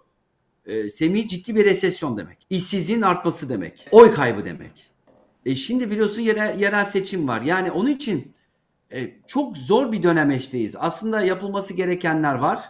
e, 0.65 0.89
Semih 0.89 1.27
ciddi 1.27 1.55
bir 1.55 1.65
resesyon 1.65 2.17
demek. 2.17 2.47
İşsizliğin 2.49 3.01
artması 3.01 3.49
demek. 3.49 3.87
Oy 3.91 4.11
kaybı 4.11 4.45
demek. 4.45 4.91
E 5.45 5.55
şimdi 5.55 5.91
biliyorsun 5.91 6.21
yerel, 6.21 6.59
yerel 6.59 6.85
seçim 6.85 7.27
var. 7.27 7.41
Yani 7.41 7.71
onun 7.71 7.89
için 7.89 8.33
e, 8.93 9.13
çok 9.27 9.57
zor 9.57 9.91
bir 9.91 10.03
dönemeçteyiz. 10.03 10.75
Aslında 10.79 11.21
yapılması 11.21 11.73
gerekenler 11.73 12.35
var. 12.35 12.69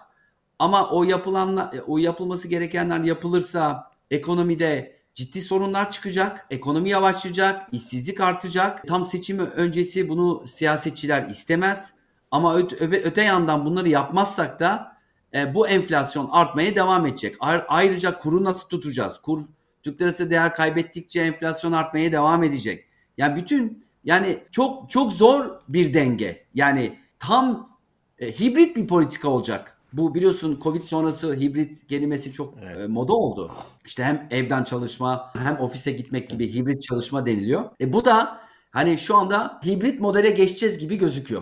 Ama 0.59 0.89
o 0.91 1.03
yapılanlar, 1.03 1.73
e, 1.73 1.81
o 1.81 1.97
yapılması 1.97 2.47
gerekenler 2.47 2.99
yapılırsa 2.99 3.91
ekonomide 4.11 4.96
ciddi 5.17 5.41
sorunlar 5.41 5.91
çıkacak. 5.91 6.47
Ekonomi 6.49 6.89
yavaşlayacak, 6.89 7.67
işsizlik 7.71 8.21
artacak. 8.21 8.87
Tam 8.87 9.05
seçimi 9.05 9.41
öncesi 9.41 10.09
bunu 10.09 10.47
siyasetçiler 10.47 11.29
istemez. 11.29 11.93
Ama 12.31 12.55
öte, 12.55 12.75
öte 12.79 13.21
yandan 13.21 13.65
bunları 13.65 13.89
yapmazsak 13.89 14.59
da 14.59 14.97
e, 15.33 15.55
bu 15.55 15.67
enflasyon 15.67 16.29
artmaya 16.31 16.75
devam 16.75 17.05
edecek. 17.05 17.35
Ayrıca 17.67 18.17
kuru 18.17 18.43
nasıl 18.43 18.69
tutacağız? 18.69 19.21
Kur 19.21 19.45
Türk 19.83 20.01
lirası 20.01 20.29
değer 20.29 20.55
kaybettikçe 20.55 21.21
enflasyon 21.21 21.71
artmaya 21.71 22.11
devam 22.11 22.43
edecek. 22.43 22.85
Yani 23.17 23.35
bütün 23.35 23.85
yani 24.03 24.43
çok 24.51 24.89
çok 24.89 25.13
zor 25.13 25.59
bir 25.69 25.93
denge. 25.93 26.45
Yani 26.53 26.99
tam 27.19 27.77
e, 28.19 28.39
hibrit 28.39 28.75
bir 28.75 28.87
politika 28.87 29.29
olacak. 29.29 29.76
Bu 29.93 30.15
biliyorsun 30.15 30.59
Covid 30.63 30.81
sonrası 30.81 31.33
hibrit 31.33 31.87
kelimesi 31.87 32.33
çok 32.33 32.53
evet. 32.63 32.79
e, 32.79 32.87
moda 32.87 33.13
oldu. 33.13 33.51
İşte 33.85 34.03
hem 34.03 34.27
evden 34.31 34.63
çalışma 34.63 35.33
hem 35.37 35.59
ofise 35.59 35.91
gitmek 35.91 36.29
gibi 36.29 36.53
hibrit 36.53 36.81
çalışma 36.81 37.25
deniliyor. 37.25 37.63
E 37.81 37.93
bu 37.93 38.05
da 38.05 38.39
hani 38.71 38.97
şu 38.97 39.15
anda 39.15 39.61
hibrit 39.65 39.99
modele 39.99 40.29
geçeceğiz 40.29 40.77
gibi 40.77 40.97
gözüküyor. 40.97 41.41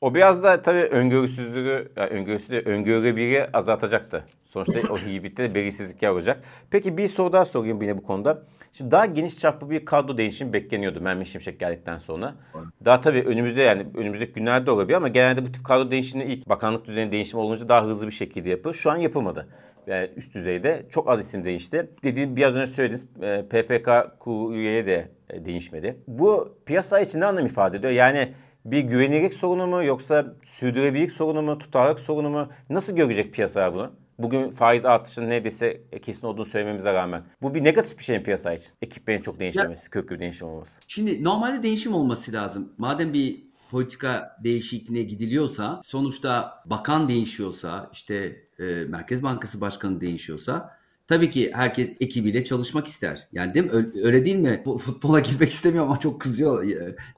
O 0.00 0.14
biraz 0.14 0.42
da 0.42 0.62
tabii 0.62 0.82
öngörüsüzlüğü, 0.82 1.92
yani 1.96 2.08
öngörüsüzlüğü, 2.08 2.62
öngörülebilirliği 2.66 3.44
azaltacaktı. 3.52 4.24
Sonuçta 4.46 4.92
o 4.92 4.98
hibritte 4.98 5.54
belirsizlik 5.54 6.02
olacak. 6.02 6.44
Peki 6.70 6.96
bir 6.96 7.08
soru 7.08 7.32
daha 7.32 7.44
sorayım 7.44 7.82
yine 7.82 7.98
bu 7.98 8.02
konuda. 8.02 8.42
Şimdi 8.72 8.90
daha 8.90 9.06
geniş 9.06 9.38
çaplı 9.38 9.70
bir 9.70 9.84
kadro 9.84 10.18
değişimi 10.18 10.52
bekleniyordu 10.52 11.00
Mehmet 11.00 11.26
Şimşek 11.26 11.60
geldikten 11.60 11.98
sonra. 11.98 12.34
Daha 12.84 13.00
tabii 13.00 13.22
önümüzde 13.22 13.62
yani 13.62 13.86
önümüzdeki 13.94 14.32
günlerde 14.32 14.70
olabilir 14.70 14.96
ama 14.96 15.08
genelde 15.08 15.44
bu 15.46 15.52
tip 15.52 15.64
kadro 15.64 15.90
değişimi 15.90 16.24
ilk 16.24 16.48
bakanlık 16.48 16.84
düzeyinde 16.84 17.12
değişim 17.12 17.38
olunca 17.38 17.68
daha 17.68 17.84
hızlı 17.84 18.06
bir 18.06 18.12
şekilde 18.12 18.48
yapılır. 18.48 18.74
Şu 18.74 18.90
an 18.90 18.96
yapılmadı. 18.96 19.48
Yani 19.86 20.10
üst 20.16 20.34
düzeyde 20.34 20.86
çok 20.90 21.08
az 21.08 21.20
isim 21.20 21.44
değişti. 21.44 21.90
Dediğim 22.04 22.36
biraz 22.36 22.54
önce 22.54 22.66
söylediğiniz 22.66 23.06
e, 23.22 23.42
PPK 23.42 23.88
üyeye 24.52 24.86
de 24.86 25.08
e, 25.30 25.44
değişmedi. 25.44 25.96
Bu 26.06 26.56
piyasa 26.66 27.00
için 27.00 27.20
ne 27.20 27.26
anlam 27.26 27.46
ifade 27.46 27.76
ediyor? 27.76 27.92
Yani 27.92 28.34
bir 28.64 28.80
güvenilirlik 28.80 29.34
sorunu 29.34 29.66
mu 29.66 29.84
yoksa 29.84 30.26
sürdürülebilirlik 30.44 31.12
sorunu 31.12 31.42
mu, 31.42 31.58
tutarlılık 31.58 31.98
sorunu 31.98 32.30
mu? 32.30 32.48
Nasıl 32.70 32.96
görecek 32.96 33.34
piyasa 33.34 33.74
bunu? 33.74 33.92
Bugün 34.18 34.50
faiz 34.50 34.84
artışının 34.84 35.28
neredeyse 35.28 35.82
kesin 36.02 36.26
olduğunu 36.26 36.44
söylememize 36.44 36.92
rağmen. 36.92 37.22
Bu 37.42 37.54
bir 37.54 37.64
negatif 37.64 37.98
bir 37.98 38.04
şey 38.04 38.22
piyasa 38.22 38.54
için? 38.54 38.68
Ekiplerin 38.82 39.22
çok 39.22 39.40
değişmemesi, 39.40 39.84
ya, 39.84 39.90
köklü 39.90 40.14
bir 40.14 40.20
değişim 40.20 40.48
olması. 40.48 40.80
Şimdi 40.86 41.24
normalde 41.24 41.62
değişim 41.62 41.94
olması 41.94 42.32
lazım. 42.32 42.72
Madem 42.78 43.12
bir 43.12 43.42
politika 43.70 44.36
değişikliğine 44.44 45.02
gidiliyorsa, 45.02 45.80
sonuçta 45.84 46.62
bakan 46.66 47.08
değişiyorsa, 47.08 47.90
işte 47.92 48.36
e, 48.58 48.64
Merkez 48.64 49.22
Bankası 49.22 49.60
Başkanı 49.60 50.00
değişiyorsa 50.00 50.78
Tabii 51.08 51.30
ki 51.30 51.50
herkes 51.54 51.96
ekibiyle 52.00 52.44
çalışmak 52.44 52.86
ister. 52.86 53.28
Yani 53.32 53.54
değil 53.54 53.72
mi? 53.72 53.90
Öyle 54.02 54.24
değil 54.24 54.36
mi? 54.36 54.62
Futbola 54.78 55.20
girmek 55.20 55.50
istemiyor 55.50 55.84
ama 55.84 56.00
çok 56.00 56.20
kızıyor. 56.20 56.64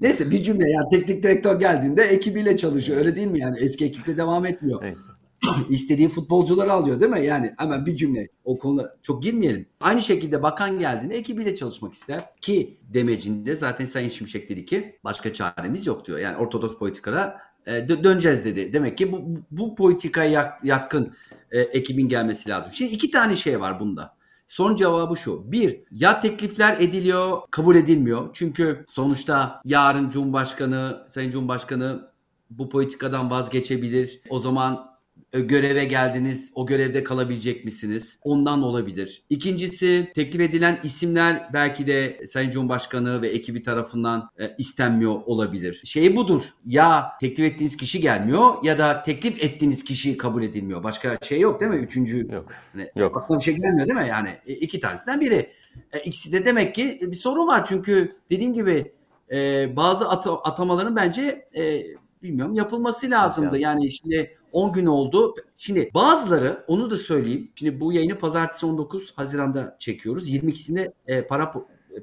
Neyse 0.00 0.30
bir 0.30 0.42
cümle 0.42 0.71
yani 0.71 0.88
teknik 0.90 1.23
direktör 1.23 1.61
geldiğinde 1.61 2.02
ekibiyle 2.02 2.57
çalışıyor. 2.57 2.99
Öyle 2.99 3.16
değil 3.16 3.26
mi 3.26 3.38
yani? 3.38 3.57
Eski 3.61 3.85
ekiple 3.85 4.16
devam 4.16 4.47
etmiyor. 4.47 4.83
Evet. 4.85 4.97
istediği 5.68 6.09
futbolcuları 6.09 6.73
alıyor 6.73 7.00
değil 7.00 7.12
mi? 7.12 7.26
Yani 7.26 7.54
hemen 7.59 7.87
bir 7.87 7.97
cümle 7.97 8.28
o 8.44 8.59
konuda 8.59 8.97
çok 9.02 9.23
girmeyelim. 9.23 9.66
Aynı 9.80 10.02
şekilde 10.02 10.42
bakan 10.42 10.78
geldiğinde 10.78 11.16
ekibiyle 11.16 11.54
çalışmak 11.54 11.92
ister 11.92 12.20
ki 12.40 12.78
demecinde 12.94 13.56
zaten 13.56 13.85
Sayın 13.85 14.09
Şimşek 14.09 14.49
dedi 14.49 14.64
ki 14.64 14.99
başka 15.04 15.35
çaremiz 15.35 15.87
yok 15.87 16.06
diyor. 16.06 16.18
Yani 16.18 16.37
ortodoks 16.37 16.78
politikada 16.78 17.38
e, 17.66 17.88
döneceğiz 17.88 18.44
dedi. 18.44 18.73
Demek 18.73 18.99
ki 18.99 19.12
bu, 19.12 19.23
bu 19.50 19.75
politikaya 19.75 20.59
yatkın 20.62 21.14
e, 21.50 21.61
ekibin 21.61 22.09
gelmesi 22.09 22.49
lazım. 22.49 22.73
Şimdi 22.75 22.92
iki 22.92 23.11
tane 23.11 23.37
şey 23.37 23.61
var 23.61 23.80
bunda. 23.80 24.16
Son 24.49 24.76
cevabı 24.76 25.16
şu. 25.16 25.52
Bir, 25.52 25.80
ya 25.90 26.20
teklifler 26.20 26.76
ediliyor, 26.80 27.38
kabul 27.50 27.76
edilmiyor. 27.76 28.30
Çünkü 28.32 28.85
sonuçta 28.88 29.62
yarın 29.64 30.11
Cumhurbaşkanı, 30.11 31.06
Sayın 31.09 31.30
Cumhurbaşkanı 31.30 32.11
bu 32.50 32.68
politikadan 32.68 33.30
vazgeçebilir. 33.30 34.20
O 34.30 34.40
zaman 34.40 34.89
göreve 35.32 35.84
geldiniz, 35.84 36.52
o 36.54 36.66
görevde 36.66 37.04
kalabilecek 37.04 37.64
misiniz? 37.64 38.18
Ondan 38.22 38.62
olabilir. 38.62 39.22
İkincisi 39.30 40.12
teklif 40.14 40.40
edilen 40.40 40.78
isimler 40.84 41.50
belki 41.52 41.86
de 41.86 42.26
Sayın 42.26 42.50
Cumhurbaşkanı 42.50 43.22
ve 43.22 43.28
ekibi 43.28 43.62
tarafından 43.62 44.30
e, 44.40 44.54
istenmiyor 44.58 45.14
olabilir. 45.26 45.82
Şey 45.84 46.16
budur. 46.16 46.42
Ya 46.66 47.12
teklif 47.20 47.52
ettiğiniz 47.52 47.76
kişi 47.76 48.00
gelmiyor 48.00 48.54
ya 48.62 48.78
da 48.78 49.02
teklif 49.02 49.44
ettiğiniz 49.44 49.84
kişi 49.84 50.16
kabul 50.16 50.42
edilmiyor. 50.42 50.82
Başka 50.82 51.18
şey 51.22 51.40
yok 51.40 51.60
değil 51.60 51.70
mi? 51.72 51.78
Üçüncü. 51.78 52.32
Yok. 52.32 52.52
Hani, 52.72 52.90
yok. 52.96 53.16
Aklına 53.16 53.38
bir 53.38 53.44
şey 53.44 53.56
gelmiyor 53.56 53.88
değil 53.88 54.00
mi? 54.00 54.08
Yani 54.08 54.38
e, 54.46 54.52
iki 54.52 54.80
tanesinden 54.80 55.20
biri. 55.20 55.50
E, 55.92 55.98
ikisi 56.04 56.32
de 56.32 56.44
demek 56.44 56.74
ki 56.74 56.98
bir 57.02 57.16
sorun 57.16 57.46
var. 57.46 57.64
Çünkü 57.64 58.16
dediğim 58.30 58.54
gibi 58.54 58.92
e, 59.32 59.68
bazı 59.76 60.08
at- 60.08 60.26
atamaların 60.26 60.96
bence 60.96 61.48
e, 61.56 61.82
bilmiyorum 62.22 62.54
yapılması 62.54 63.10
lazımdı. 63.10 63.58
Yani 63.58 63.96
şimdi 63.96 64.38
10 64.52 64.72
gün 64.72 64.86
oldu. 64.86 65.34
Şimdi 65.56 65.90
bazıları 65.94 66.64
onu 66.66 66.90
da 66.90 66.96
söyleyeyim. 66.96 67.50
Şimdi 67.54 67.80
bu 67.80 67.92
yayını 67.92 68.18
pazartesi 68.18 68.66
19 68.66 69.12
Haziran'da 69.16 69.76
çekiyoruz. 69.78 70.30
22'sinde 70.30 70.92
e, 71.06 71.26
para 71.26 71.54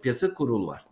piyasa 0.01 0.33
kurulu 0.33 0.67
var. 0.67 0.85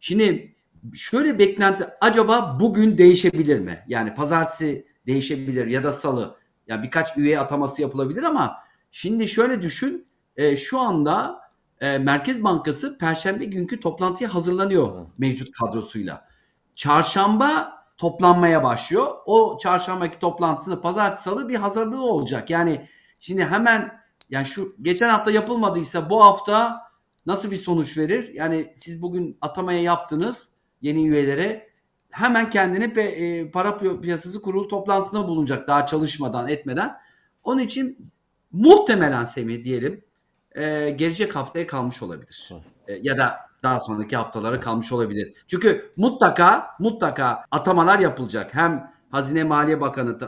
Şimdi 0.00 0.54
şöyle 0.94 1.38
beklenti 1.38 1.86
acaba 2.00 2.56
bugün 2.60 2.98
değişebilir 2.98 3.60
mi? 3.60 3.84
Yani 3.88 4.14
pazartesi 4.14 4.86
değişebilir 5.06 5.66
ya 5.66 5.84
da 5.84 5.92
salı. 5.92 6.36
Yani 6.68 6.82
birkaç 6.82 7.16
üye 7.16 7.40
ataması 7.40 7.82
yapılabilir 7.82 8.22
ama 8.22 8.56
şimdi 8.90 9.28
şöyle 9.28 9.62
düşün. 9.62 10.06
E, 10.36 10.56
şu 10.56 10.80
anda 10.80 11.40
e, 11.80 11.98
Merkez 11.98 12.44
Bankası 12.44 12.98
Perşembe 12.98 13.44
günkü 13.44 13.80
toplantıya 13.80 14.34
hazırlanıyor 14.34 15.06
mevcut 15.18 15.50
kadrosuyla. 15.50 16.28
Çarşamba 16.74 17.75
toplanmaya 17.98 18.64
başlıyor. 18.64 19.06
O 19.26 19.58
çarşambaki 19.58 20.18
toplantısında 20.18 20.80
pazartesi 20.80 21.22
salı 21.22 21.48
bir 21.48 21.54
hazırlığı 21.54 22.04
olacak. 22.04 22.50
Yani 22.50 22.88
şimdi 23.20 23.44
hemen 23.44 24.00
yani 24.30 24.46
şu 24.46 24.76
geçen 24.82 25.08
hafta 25.08 25.30
yapılmadıysa 25.30 26.10
bu 26.10 26.24
hafta 26.24 26.82
nasıl 27.26 27.50
bir 27.50 27.56
sonuç 27.56 27.98
verir? 27.98 28.34
Yani 28.34 28.72
siz 28.76 29.02
bugün 29.02 29.38
atamaya 29.40 29.82
yaptınız 29.82 30.48
yeni 30.82 31.08
üyelere 31.08 31.68
hemen 32.10 32.50
kendini 32.50 33.00
e, 33.00 33.50
para 33.50 34.00
piyasası 34.00 34.42
kurulu 34.42 34.68
toplantısına 34.68 35.28
bulunacak 35.28 35.68
daha 35.68 35.86
çalışmadan 35.86 36.48
etmeden. 36.48 36.96
Onun 37.44 37.60
için 37.60 38.10
muhtemelen 38.52 39.24
Semih 39.24 39.64
diyelim 39.64 40.04
e, 40.54 40.90
gelecek 40.90 41.36
haftaya 41.36 41.66
kalmış 41.66 42.02
olabilir. 42.02 42.50
E, 42.88 42.94
ya 43.02 43.18
da 43.18 43.36
daha 43.66 43.80
sonraki 43.80 44.16
haftalara 44.16 44.60
kalmış 44.60 44.92
olabilir. 44.92 45.34
Çünkü 45.46 45.90
mutlaka 45.96 46.66
mutlaka 46.78 47.44
atamalar 47.50 47.98
yapılacak. 47.98 48.54
Hem 48.54 48.92
Hazine 49.10 49.44
Maliye 49.44 49.80
Bakanı 49.80 50.18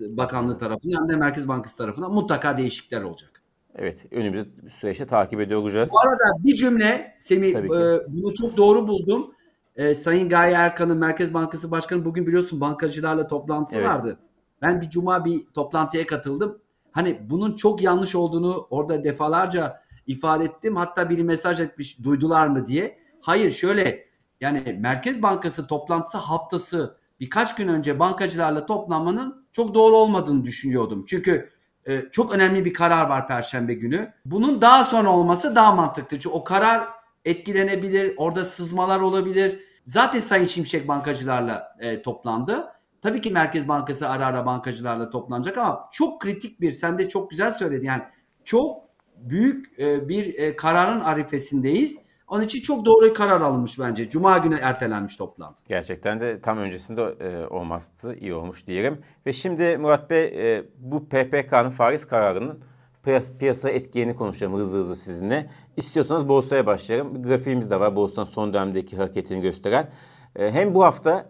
e, 0.00 0.16
Bakanlığı 0.16 0.58
tarafından 0.58 1.00
hem 1.00 1.08
de 1.08 1.16
Merkez 1.16 1.48
Bankası 1.48 1.76
tarafından 1.76 2.12
mutlaka 2.12 2.58
değişiklikler 2.58 3.02
olacak. 3.02 3.42
Evet, 3.74 4.06
önümüzde 4.10 4.70
süreçte 4.70 5.06
takip 5.06 5.40
ediyor 5.40 5.60
olacağız. 5.60 5.90
Bu 5.92 6.00
arada 6.00 6.44
bir 6.44 6.56
cümle 6.56 7.16
Semih 7.18 7.54
e, 7.54 7.60
bunu 8.08 8.34
çok 8.34 8.56
doğru 8.56 8.86
buldum. 8.86 9.34
E, 9.76 9.94
Sayın 9.94 10.28
Gaye 10.28 10.54
Erkan'ın 10.54 10.98
Merkez 10.98 11.34
Bankası 11.34 11.70
Başkanı 11.70 12.04
bugün 12.04 12.26
biliyorsun 12.26 12.60
bankacılarla 12.60 13.26
toplantısı 13.26 13.76
evet. 13.76 13.88
vardı. 13.88 14.18
Ben 14.62 14.80
bir 14.80 14.90
cuma 14.90 15.24
bir 15.24 15.46
toplantıya 15.54 16.06
katıldım. 16.06 16.58
Hani 16.92 17.18
bunun 17.30 17.56
çok 17.56 17.82
yanlış 17.82 18.14
olduğunu 18.14 18.66
orada 18.70 19.04
defalarca 19.04 19.82
ifade 20.08 20.44
ettim. 20.44 20.76
Hatta 20.76 21.10
biri 21.10 21.24
mesaj 21.24 21.60
etmiş 21.60 22.04
duydular 22.04 22.46
mı 22.46 22.66
diye. 22.66 22.98
Hayır 23.20 23.50
şöyle 23.50 24.08
yani 24.40 24.76
Merkez 24.80 25.22
Bankası 25.22 25.66
toplantısı 25.66 26.18
haftası 26.18 26.98
birkaç 27.20 27.54
gün 27.54 27.68
önce 27.68 27.98
bankacılarla 27.98 28.66
toplanmanın 28.66 29.46
çok 29.52 29.74
doğru 29.74 29.96
olmadığını 29.96 30.44
düşünüyordum. 30.44 31.04
Çünkü 31.08 31.50
e, 31.86 32.02
çok 32.12 32.34
önemli 32.34 32.64
bir 32.64 32.74
karar 32.74 33.08
var 33.08 33.28
Perşembe 33.28 33.74
günü. 33.74 34.12
Bunun 34.24 34.60
daha 34.60 34.84
sonra 34.84 35.10
olması 35.10 35.56
daha 35.56 35.74
mantıklı. 35.74 36.20
Çünkü 36.20 36.28
o 36.28 36.44
karar 36.44 36.88
etkilenebilir, 37.24 38.14
orada 38.16 38.44
sızmalar 38.44 39.00
olabilir. 39.00 39.60
Zaten 39.86 40.20
Sayın 40.20 40.46
Şimşek 40.46 40.88
bankacılarla 40.88 41.76
e, 41.80 42.02
toplandı. 42.02 42.66
Tabii 43.02 43.20
ki 43.20 43.30
Merkez 43.30 43.68
Bankası 43.68 44.08
ara 44.08 44.26
ara 44.26 44.46
bankacılarla 44.46 45.10
toplanacak 45.10 45.58
ama 45.58 45.84
çok 45.92 46.20
kritik 46.20 46.60
bir, 46.60 46.72
sen 46.72 46.98
de 46.98 47.08
çok 47.08 47.30
güzel 47.30 47.50
söyledin. 47.50 47.86
Yani 47.86 48.02
çok 48.44 48.87
büyük 49.20 49.78
e, 49.78 50.08
bir 50.08 50.34
e, 50.34 50.56
kararın 50.56 51.00
arifesindeyiz. 51.00 51.98
Onun 52.28 52.44
için 52.44 52.60
çok 52.60 52.84
doğru 52.84 53.14
karar 53.14 53.40
alınmış 53.40 53.78
bence. 53.78 54.10
Cuma 54.10 54.38
günü 54.38 54.58
ertelenmiş 54.62 55.16
toplantı. 55.16 55.62
Gerçekten 55.68 56.20
de 56.20 56.40
tam 56.40 56.58
öncesinde 56.58 57.02
e, 57.02 57.46
olması 57.46 58.14
iyi 58.14 58.34
olmuş 58.34 58.66
diyelim. 58.66 58.98
Ve 59.26 59.32
şimdi 59.32 59.78
Murat 59.78 60.10
Bey 60.10 60.64
bu 60.78 61.08
PPK'nın 61.08 61.70
faiz 61.70 62.04
kararının 62.04 62.60
piyas 63.04 63.32
piyasa 63.38 63.70
etkilerini 63.70 64.16
konuşacağım 64.16 64.54
hızlı 64.54 64.78
hızlı 64.78 64.96
sizinle. 64.96 65.50
İstiyorsanız 65.76 66.28
borsaya 66.28 66.66
başlayalım. 66.66 67.22
Grafiğimiz 67.22 67.70
de 67.70 67.80
var 67.80 67.96
borsanın 67.96 68.26
son 68.26 68.54
dönemdeki 68.54 68.96
hareketini 68.96 69.40
gösteren. 69.40 69.90
Hem 70.38 70.74
bu 70.74 70.84
hafta 70.84 71.26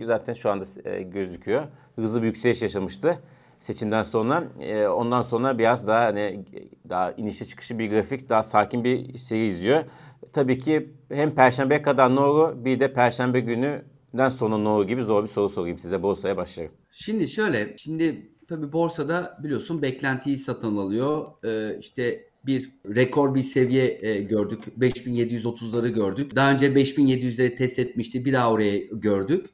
zaten 0.00 0.32
şu 0.32 0.50
anda 0.50 0.64
gözüküyor. 1.00 1.62
Hızlı 1.96 2.22
bir 2.22 2.26
yükseliş 2.26 2.62
yaşamıştı 2.62 3.18
seçimden 3.58 4.02
sonra. 4.02 4.44
E, 4.60 4.86
ondan 4.86 5.22
sonra 5.22 5.58
biraz 5.58 5.86
daha 5.86 6.04
hani 6.04 6.44
daha 6.88 7.12
inişli 7.12 7.46
çıkışı 7.46 7.78
bir 7.78 7.90
grafik, 7.90 8.28
daha 8.28 8.42
sakin 8.42 8.84
bir 8.84 9.18
seri 9.18 9.46
izliyor. 9.46 9.84
Tabii 10.32 10.58
ki 10.58 10.92
hem 11.12 11.34
perşembe 11.34 11.82
kadar 11.82 12.16
ne 12.16 12.20
olur 12.20 12.64
bir 12.64 12.80
de 12.80 12.92
perşembe 12.92 13.40
gününden 13.40 14.28
sonra 14.28 14.58
ne 14.58 14.68
olur 14.68 14.86
gibi 14.86 15.02
zor 15.02 15.22
bir 15.22 15.28
soru 15.28 15.48
sorayım 15.48 15.78
size 15.78 16.02
borsaya 16.02 16.36
başlarım. 16.36 16.72
Şimdi 16.90 17.28
şöyle, 17.28 17.74
şimdi 17.76 18.30
tabii 18.48 18.72
borsada 18.72 19.38
biliyorsun 19.42 19.82
beklentiyi 19.82 20.36
satın 20.38 20.76
alıyor. 20.76 21.26
Ee, 21.44 21.78
işte 21.78 22.28
bir 22.46 22.72
rekor 22.94 23.34
bir 23.34 23.42
seviye 23.42 23.98
e, 24.02 24.22
gördük. 24.22 24.64
5730'ları 24.78 25.88
gördük. 25.88 26.36
Daha 26.36 26.52
önce 26.52 26.66
5700'leri 26.66 27.56
test 27.56 27.78
etmişti. 27.78 28.24
Bir 28.24 28.32
daha 28.32 28.52
oraya 28.52 28.78
gördük. 28.78 29.46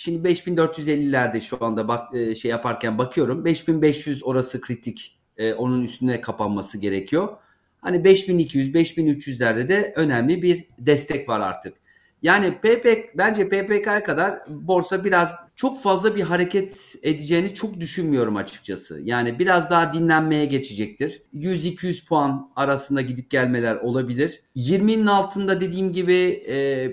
Şimdi 0.00 0.28
5450'lerde 0.28 1.40
şu 1.40 1.64
anda 1.64 1.88
bak 1.88 2.14
e, 2.14 2.34
şey 2.34 2.50
yaparken 2.50 2.98
bakıyorum. 2.98 3.44
5500 3.44 4.24
orası 4.24 4.60
kritik. 4.60 5.18
E, 5.36 5.54
onun 5.54 5.84
üstüne 5.84 6.20
kapanması 6.20 6.78
gerekiyor. 6.78 7.36
Hani 7.80 8.04
5200, 8.04 8.74
5300'lerde 8.74 9.68
de 9.68 9.92
önemli 9.96 10.42
bir 10.42 10.64
destek 10.78 11.28
var 11.28 11.40
artık. 11.40 11.74
Yani 12.22 12.58
PPK 12.60 13.18
bence 13.18 13.48
PPK'ya 13.48 14.02
kadar 14.02 14.40
borsa 14.48 15.04
biraz 15.04 15.34
çok 15.56 15.82
fazla 15.82 16.16
bir 16.16 16.22
hareket 16.22 16.94
edeceğini 17.02 17.54
çok 17.54 17.80
düşünmüyorum 17.80 18.36
açıkçası. 18.36 19.00
Yani 19.04 19.38
biraz 19.38 19.70
daha 19.70 19.94
dinlenmeye 19.94 20.44
geçecektir. 20.44 21.22
100-200 21.34 22.06
puan 22.06 22.50
arasında 22.56 23.00
gidip 23.00 23.30
gelmeler 23.30 23.76
olabilir. 23.76 24.42
20'nin 24.56 25.06
altında 25.06 25.60
dediğim 25.60 25.92
gibi 25.92 26.14
e, 26.46 26.56
e, 26.56 26.90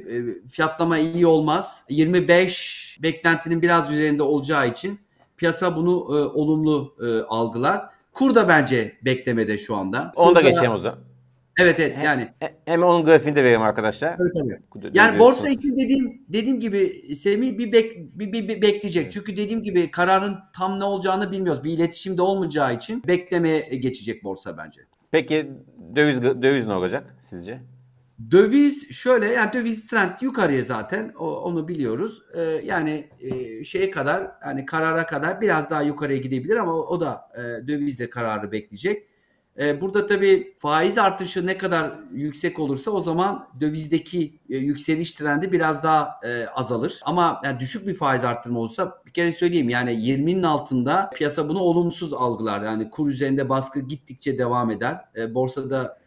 fiyatlama 0.48 0.98
iyi 0.98 1.28
olmaz. 1.28 1.84
25 1.90 2.98
beklentinin 3.04 3.62
biraz 3.62 3.92
üzerinde 3.92 4.24
olacağı 4.24 4.70
için 4.70 5.00
piyasa 5.38 5.76
bunu 5.76 5.92
e, 5.92 6.14
olumlu 6.38 6.96
e, 7.02 7.22
algılar. 7.22 7.86
Kur 8.14 8.36
da 8.36 8.48
bence 8.48 8.98
beklemede 9.02 9.58
şu 9.58 9.76
anda. 9.76 10.12
Onu 10.16 10.36
da 10.36 10.42
geçelim 10.42 10.72
o 10.72 10.78
zaman. 10.78 11.15
Evet 11.60 11.80
evet 11.80 11.98
yani. 12.04 12.30
Hem 12.66 12.84
onun 12.84 13.06
grafiğini 13.06 13.36
de 13.36 13.44
vereyim 13.44 13.62
arkadaşlar. 13.62 14.18
Evet, 14.20 14.62
tabii. 14.74 14.92
Yani 14.94 15.20
borsa 15.20 15.50
için 15.50 15.72
dediğim 15.72 16.26
dediğim 16.30 16.60
gibi 16.60 16.90
Semih 17.16 17.58
bir, 17.58 17.72
bek, 17.72 17.98
bir, 18.20 18.34
bir, 18.34 18.48
bir 18.48 18.62
bekleyecek. 18.62 19.12
Çünkü 19.12 19.38
dediğim 19.38 19.64
gibi 19.64 19.92
kararın 19.92 20.36
tam 20.56 20.80
ne 20.80 20.84
olacağını 20.84 21.32
bilmiyoruz. 21.32 21.64
Bir 21.64 21.72
iletişimde 21.72 22.22
olmayacağı 22.22 22.76
için 22.76 23.04
beklemeye 23.08 23.60
geçecek 23.60 24.24
borsa 24.24 24.58
bence. 24.58 24.82
Peki 25.12 25.52
döviz 25.96 26.22
döviz 26.22 26.68
ne 26.68 26.74
olacak 26.74 27.16
sizce? 27.20 27.60
Döviz 28.32 28.92
şöyle 28.92 29.26
yani 29.26 29.54
döviz 29.54 29.88
trend 29.88 30.12
yukarıya 30.22 30.64
zaten 30.64 31.14
o, 31.20 31.42
onu 31.42 31.68
biliyoruz. 31.68 32.22
Ee, 32.36 32.42
yani 32.42 33.08
e, 33.20 33.64
şeye 33.64 33.92
kadar 33.92 34.32
yani 34.46 34.66
karara 34.66 35.06
kadar 35.06 35.42
biraz 35.42 35.70
daha 35.70 35.82
yukarıya 35.82 36.20
gidebilir 36.20 36.56
ama 36.56 36.74
o, 36.74 36.80
o 36.80 37.00
da 37.00 37.22
e, 37.36 37.68
dövizle 37.68 38.10
kararı 38.10 38.52
bekleyecek. 38.52 39.08
E, 39.60 39.82
burada 39.82 40.08
tabii 40.08 40.54
faiz 40.58 40.98
artışı 40.98 41.46
ne 41.46 41.58
kadar 41.58 42.00
yüksek 42.12 42.60
olursa 42.60 42.92
o 42.92 43.02
zaman 43.02 43.48
dövizdeki 43.62 44.40
e, 44.50 44.58
yükseliş 44.58 45.14
trendi 45.14 45.52
biraz 45.52 45.84
daha 45.84 46.20
e, 46.24 46.46
azalır. 46.46 47.00
Ama 47.06 47.42
yani 47.44 47.60
düşük 47.60 47.88
bir 47.88 47.96
faiz 47.96 48.24
arttırma 48.24 48.60
olursa 48.60 49.02
bir 49.06 49.12
kere 49.12 49.32
söyleyeyim 49.32 49.70
yani 49.70 49.92
20'nin 49.92 50.44
altında 50.44 51.10
piyasa 51.16 51.50
bunu 51.50 51.60
olumsuz 51.60 52.14
algılar. 52.14 52.62
Yani 52.62 52.90
kur 52.90 53.10
üzerinde 53.10 53.50
baskı 53.50 53.80
gittikçe 53.80 54.38
devam 54.38 54.72
eder. 54.72 55.06
Borsada 55.30 56.00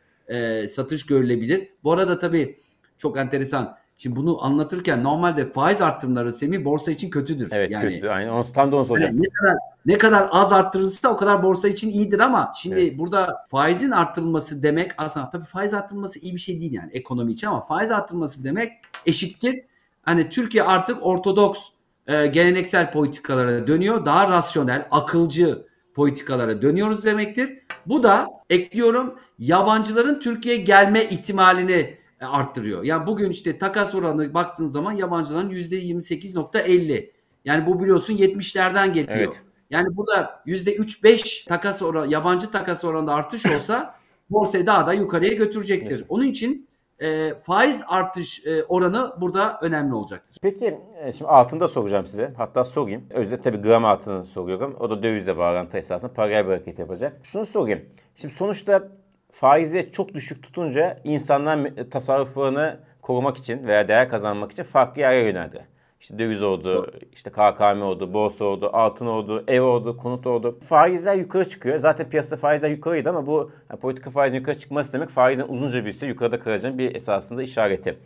satış 0.68 1.06
görülebilir. 1.06 1.68
Bu 1.84 1.92
arada 1.92 2.18
tabii 2.18 2.56
çok 2.98 3.18
enteresan. 3.18 3.78
Şimdi 4.00 4.16
bunu 4.16 4.44
anlatırken 4.44 5.04
normalde 5.04 5.46
faiz 5.50 5.82
artırımları 5.82 6.32
Semih 6.32 6.64
borsa 6.64 6.92
için 6.92 7.10
kötüdür. 7.10 7.48
Evet 7.52 7.70
yani, 7.70 7.94
kötü. 7.94 8.08
Aynen. 8.08 8.30
Onu, 8.30 8.46
tam 8.54 8.72
da 8.72 8.76
onu 8.76 8.84
soracağım. 8.84 9.16
Yani 9.16 9.22
ne 9.22 9.28
kadar 9.28 9.56
ne 9.86 9.98
kadar 9.98 10.28
az 10.30 10.52
arttırılırsa 10.52 11.08
o 11.08 11.16
kadar 11.16 11.42
borsa 11.42 11.68
için 11.68 11.90
iyidir 11.90 12.20
ama 12.20 12.52
şimdi 12.56 12.80
evet. 12.80 12.98
burada 12.98 13.44
faizin 13.50 13.90
arttırılması 13.90 14.62
demek 14.62 14.92
aslında 14.98 15.30
tabii 15.30 15.44
faiz 15.44 15.74
arttırılması 15.74 16.18
iyi 16.18 16.34
bir 16.34 16.40
şey 16.40 16.60
değil 16.60 16.72
yani 16.72 16.90
ekonomi 16.92 17.32
için 17.32 17.46
ama 17.46 17.60
faiz 17.60 17.90
arttırılması 17.90 18.44
demek 18.44 18.72
eşittir. 19.06 19.60
Hani 20.02 20.30
Türkiye 20.30 20.64
artık 20.64 21.06
ortodoks 21.06 21.58
e, 22.06 22.26
geleneksel 22.26 22.92
politikalara 22.92 23.66
dönüyor. 23.66 24.06
Daha 24.06 24.30
rasyonel, 24.30 24.88
akılcı 24.90 25.66
politikalara 25.94 26.62
dönüyoruz 26.62 27.04
demektir. 27.04 27.58
Bu 27.86 28.02
da 28.02 28.26
ekliyorum 28.50 29.14
yabancıların 29.38 30.20
Türkiye'ye 30.20 30.62
gelme 30.62 31.04
ihtimalini 31.04 31.97
arttırıyor. 32.20 32.84
Yani 32.84 33.06
bugün 33.06 33.30
işte 33.30 33.58
takas 33.58 33.94
oranı 33.94 34.34
baktığın 34.34 34.68
zaman 34.68 34.92
yabancıların 34.92 35.50
%28.50. 35.50 37.10
Yani 37.44 37.66
bu 37.66 37.82
biliyorsun 37.82 38.14
70'lerden 38.14 38.92
geliyor. 38.92 39.16
Evet. 39.18 39.42
Yani 39.70 39.96
burada 39.96 40.42
%3-5 40.46 41.48
takas 41.48 41.82
oranı, 41.82 42.12
yabancı 42.12 42.50
takas 42.50 42.84
oranında 42.84 43.14
artış 43.14 43.46
olsa 43.46 43.94
borsayı 44.30 44.66
daha 44.66 44.86
da 44.86 44.92
yukarıya 44.92 45.32
götürecektir. 45.32 45.96
Evet. 45.96 46.06
Onun 46.08 46.24
için 46.24 46.68
e, 47.00 47.34
faiz 47.34 47.82
artış 47.86 48.46
e, 48.46 48.64
oranı 48.64 49.12
burada 49.20 49.58
önemli 49.62 49.94
olacaktır. 49.94 50.36
Peki 50.42 50.80
e, 51.04 51.12
şimdi 51.12 51.30
altında 51.30 51.68
soracağım 51.68 52.06
size. 52.06 52.32
Hatta 52.36 52.64
sorayım. 52.64 53.04
Özde 53.10 53.36
tabii 53.36 53.56
gram 53.56 53.84
altını 53.84 54.24
soruyorum. 54.24 54.76
O 54.80 54.90
da 54.90 55.02
dövizle 55.02 55.38
bağlantı 55.38 55.78
esasında 55.78 56.12
paraya 56.12 56.46
bir 56.46 56.50
hareket 56.50 56.78
yapacak. 56.78 57.20
Şunu 57.22 57.44
sorayım. 57.44 57.82
Şimdi 58.14 58.34
sonuçta 58.34 58.88
faizi 59.40 59.90
çok 59.92 60.14
düşük 60.14 60.42
tutunca 60.42 60.98
insanlar 61.04 61.70
tasarruflarını 61.90 62.76
korumak 63.02 63.36
için 63.36 63.66
veya 63.66 63.88
değer 63.88 64.08
kazanmak 64.08 64.52
için 64.52 64.62
farklı 64.62 65.00
yere 65.00 65.22
yöneldi. 65.22 65.66
İşte 66.00 66.18
döviz 66.18 66.42
oldu, 66.42 66.92
işte 67.12 67.30
KKM 67.30 67.82
oldu, 67.82 68.12
borsa 68.12 68.44
oldu, 68.44 68.70
altın 68.72 69.06
oldu, 69.06 69.44
ev 69.48 69.62
oldu, 69.62 69.96
konut 69.96 70.26
oldu. 70.26 70.58
Faizler 70.68 71.14
yukarı 71.14 71.48
çıkıyor. 71.48 71.78
Zaten 71.78 72.10
piyasada 72.10 72.36
faizler 72.36 72.70
yukarıydı 72.70 73.08
ama 73.08 73.26
bu 73.26 73.50
yani 73.70 73.80
politika 73.80 74.10
faizin 74.10 74.36
yukarı 74.36 74.58
çıkması 74.58 74.92
demek 74.92 75.08
faizin 75.08 75.44
uzunca 75.48 75.84
bir 75.84 75.92
süre 75.92 76.10
yukarıda 76.10 76.40
kalacağının 76.40 76.78
bir 76.78 76.94
esasında 76.94 77.42
işareti. 77.42 77.98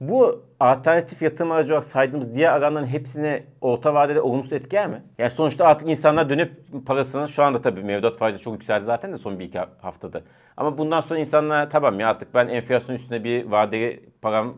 Bu 0.00 0.44
alternatif 0.60 1.22
yatırım 1.22 1.50
aracı 1.50 1.72
olarak 1.72 1.84
saydığımız 1.84 2.34
diğer 2.34 2.52
alanların 2.52 2.86
hepsini 2.86 3.42
orta 3.60 3.94
vadede 3.94 4.20
olumsuz 4.20 4.52
etkiler 4.52 4.88
mi? 4.88 5.02
Yani 5.18 5.30
sonuçta 5.30 5.64
artık 5.64 5.88
insanlar 5.88 6.30
dönüp 6.30 6.52
parasını 6.86 7.28
şu 7.28 7.42
anda 7.42 7.60
tabii 7.60 7.82
mevduat 7.82 8.18
faizi 8.18 8.42
çok 8.42 8.54
yükseldi 8.54 8.84
zaten 8.84 9.12
de 9.12 9.18
son 9.18 9.38
bir 9.38 9.44
iki 9.44 9.58
haftada. 9.58 10.22
Ama 10.56 10.78
bundan 10.78 11.00
sonra 11.00 11.20
insanlar 11.20 11.70
tamam 11.70 12.00
ya 12.00 12.08
artık 12.08 12.34
ben 12.34 12.48
enflasyon 12.48 12.96
üstüne 12.96 13.24
bir 13.24 13.44
vadeli 13.44 14.10
param 14.22 14.56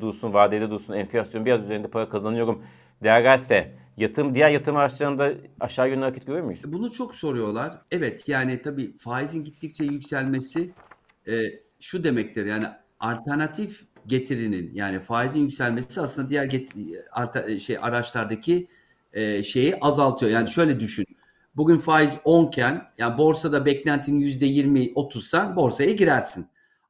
dursun, 0.00 0.32
vadeli 0.32 0.70
dursun, 0.70 0.94
enflasyon 0.94 1.44
biraz 1.44 1.64
üzerinde 1.64 1.88
para 1.88 2.08
kazanıyorum 2.08 2.62
derlerse 3.04 3.72
yatırım 3.96 4.34
diğer 4.34 4.50
yatırım 4.50 4.76
araçlarında 4.76 5.32
aşağı 5.60 5.88
yönlü 5.90 6.02
hareket 6.02 6.26
görüyor 6.26 6.44
muyuz? 6.44 6.62
Bunu 6.66 6.92
çok 6.92 7.14
soruyorlar. 7.14 7.78
Evet 7.90 8.28
yani 8.28 8.62
tabii 8.62 8.96
faizin 8.96 9.44
gittikçe 9.44 9.84
yükselmesi 9.84 10.70
e, 11.28 11.32
şu 11.80 12.04
demektir 12.04 12.46
yani 12.46 12.66
alternatif 13.00 13.91
getirinin 14.06 14.70
yani 14.74 15.00
faizin 15.00 15.40
yükselmesi 15.40 16.00
aslında 16.00 16.28
diğer 16.28 16.44
get, 16.44 16.72
arta, 17.12 17.58
şey 17.60 17.78
araçlardaki 17.82 18.68
e, 19.12 19.42
şeyi 19.42 19.76
azaltıyor. 19.80 20.32
Yani 20.32 20.48
şöyle 20.48 20.80
düşün. 20.80 21.06
Bugün 21.56 21.78
faiz 21.78 22.18
10 22.24 22.46
iken 22.46 22.82
yani 22.98 23.18
borsada 23.18 23.66
beklentinin 23.66 24.20
%20 24.20 24.92
30'sa 24.92 25.56
borsaya 25.56 25.92
girersin. 25.92 26.46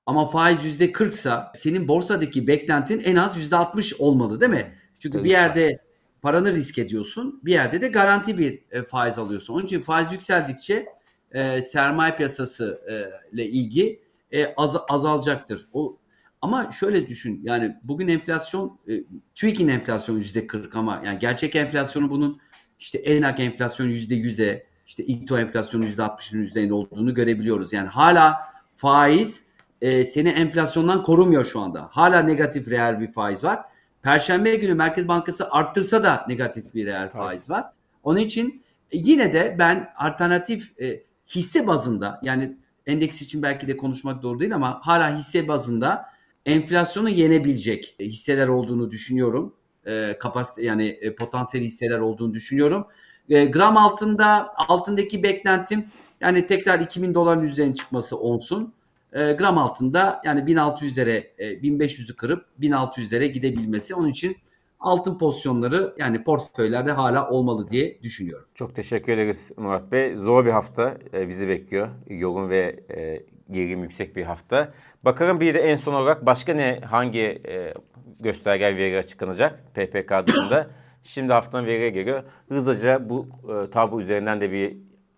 Ama 0.07 0.29
faiz 0.29 0.81
%40 0.81 1.11
sa 1.11 1.53
senin 1.55 1.89
borsadaki 1.89 2.47
beklentin 2.47 3.03
en 3.05 3.17
az 3.17 3.37
%60 3.37 3.97
olmalı 3.99 4.41
değil 4.41 4.53
mi? 4.53 4.75
Çünkü 4.99 5.17
evet. 5.17 5.25
bir 5.25 5.31
yerde 5.31 5.79
paranı 6.23 6.53
risk 6.53 6.79
ediyorsun. 6.79 7.41
Bir 7.45 7.53
yerde 7.53 7.81
de 7.81 7.89
garanti 7.89 8.39
bir 8.39 8.63
e, 8.71 8.83
faiz 8.83 9.19
alıyorsun. 9.19 9.55
Onun 9.55 9.65
için 9.65 9.83
faiz 9.83 10.13
yükseldikçe 10.13 10.87
e, 11.33 11.63
sermaye 11.63 12.17
piyasası 12.17 12.83
e, 12.91 12.95
ile 13.35 13.47
ilgi 13.47 14.01
e, 14.33 14.55
az, 14.57 14.77
azalacaktır. 14.89 15.69
O 15.73 15.97
ama 16.43 16.71
şöyle 16.73 17.09
düşün 17.09 17.41
yani 17.43 17.77
bugün 17.83 18.09
enflasyon 18.09 18.79
e, 18.89 18.93
TÜİK'in 19.35 19.69
enflasyonu 19.69 20.19
yüzde 20.19 20.47
40 20.47 20.77
ama 20.77 21.03
yani 21.05 21.19
gerçek 21.19 21.57
enflasyonu 21.57 22.11
bunun 22.11 22.41
işte 22.79 22.99
ENAK 22.99 23.41
enflasyonu 23.41 23.91
yüzde 23.91 24.15
100'e 24.15 24.67
işte 24.87 25.05
İTO 25.05 25.39
enflasyonu 25.39 25.85
yüzde 25.85 26.03
60'ın 26.03 26.43
üzerinde 26.43 26.75
olduğunu 26.75 27.15
görebiliyoruz. 27.15 27.73
Yani 27.73 27.89
hala 27.89 28.37
faiz 28.75 29.43
e, 29.81 30.05
seni 30.05 30.29
enflasyondan 30.29 31.03
korumuyor 31.03 31.45
şu 31.45 31.61
anda. 31.61 31.89
Hala 31.91 32.23
negatif 32.23 32.69
reel 32.69 33.01
bir 33.01 33.13
faiz 33.13 33.45
var. 33.45 33.61
Perşembe 34.03 34.57
günü 34.57 34.75
Merkez 34.75 35.09
Bankası 35.09 35.51
arttırsa 35.51 36.03
da 36.03 36.25
negatif 36.29 36.75
bir 36.75 36.87
reel 36.87 37.11
faiz 37.11 37.51
var. 37.51 37.65
Onun 38.03 38.19
için 38.19 38.63
e, 38.91 38.99
yine 38.99 39.33
de 39.33 39.57
ben 39.59 39.93
alternatif 39.97 40.81
e, 40.81 41.03
hisse 41.29 41.67
bazında 41.67 42.21
yani 42.23 42.57
endeks 42.87 43.23
için 43.23 43.43
belki 43.43 43.69
de 43.69 43.77
konuşmak 43.77 44.23
doğru 44.23 44.41
değil 44.41 44.55
ama 44.55 44.81
hala 44.83 45.19
hisse 45.19 45.49
bazında 45.49 46.12
enflasyonu 46.47 47.09
yenebilecek 47.09 47.97
hisseler 48.01 48.49
olduğunu 48.49 48.91
düşünüyorum. 48.91 49.55
E, 49.87 50.17
kapasite 50.21 50.63
yani 50.63 50.89
e, 50.89 51.15
potansiyel 51.15 51.67
hisseler 51.67 51.99
olduğunu 51.99 52.35
düşünüyorum. 52.35 52.87
E, 53.29 53.45
gram 53.45 53.77
altında 53.77 54.55
altındaki 54.69 55.23
beklentim 55.23 55.85
yani 56.21 56.47
tekrar 56.47 56.81
2000 56.81 57.15
doların 57.15 57.43
üzerine 57.43 57.75
çıkması 57.75 58.19
olsun. 58.19 58.75
E, 59.13 59.33
gram 59.33 59.59
altında 59.59 60.23
yani 60.25 60.41
1600'lere 60.41 61.25
e, 61.39 61.47
1500'ü 61.63 62.17
kırıp 62.17 62.47
1600'lere 62.61 63.27
gidebilmesi. 63.27 63.95
Onun 63.95 64.09
için 64.09 64.37
altın 64.83 65.19
pozisyonları 65.19 65.95
yani 65.99 66.25
portföylerde 66.25 66.93
hala 66.93 67.31
olmalı 67.31 67.69
diye 67.69 68.03
düşünüyorum. 68.03 68.49
Çok 68.55 68.75
teşekkür 68.75 69.13
ederiz 69.13 69.53
Murat 69.57 69.93
Bey. 69.93 70.17
Zor 70.17 70.47
bir 70.47 70.51
hafta 70.51 70.99
e, 71.15 71.29
bizi 71.29 71.49
bekliyor. 71.49 71.89
Yoğun 72.09 72.51
ve 72.51 72.81
e, 72.91 73.23
gerilim 73.51 73.83
yüksek 73.83 74.17
bir 74.17 74.25
hafta. 74.25 74.73
Bakalım 75.05 75.41
bir 75.41 75.55
de 75.55 75.59
en 75.59 75.77
son 75.77 75.95
olarak 75.95 76.27
başka 76.27 76.55
ne 76.55 76.81
hangi 76.81 77.21
e, 77.21 77.75
gösterge 78.21 78.77
veri 78.77 78.99
açıklanacak 78.99 79.75
PPK 79.75 80.27
dışında. 80.27 80.71
Şimdi 81.05 81.33
haftanın 81.33 81.67
veriye 81.67 81.91
geliyor. 81.91 82.23
Hızlıca 82.49 83.09
bu 83.11 83.27
tablo 83.73 84.01
üzerinden 84.01 84.41
de 84.41 84.53
bir 84.53 84.77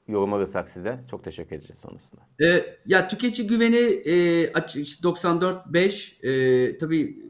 yorum 0.08 0.32
alırsak 0.32 0.68
size 0.68 1.00
çok 1.10 1.24
teşekkür 1.24 1.56
edeceğiz 1.56 1.78
sonrasında. 1.78 2.22
E, 2.44 2.76
ya 2.86 3.08
tüketici 3.08 3.48
güveni 3.48 3.76
e, 3.76 4.44
94.5 4.46 6.26
e, 6.26 6.78
tabii 6.78 7.23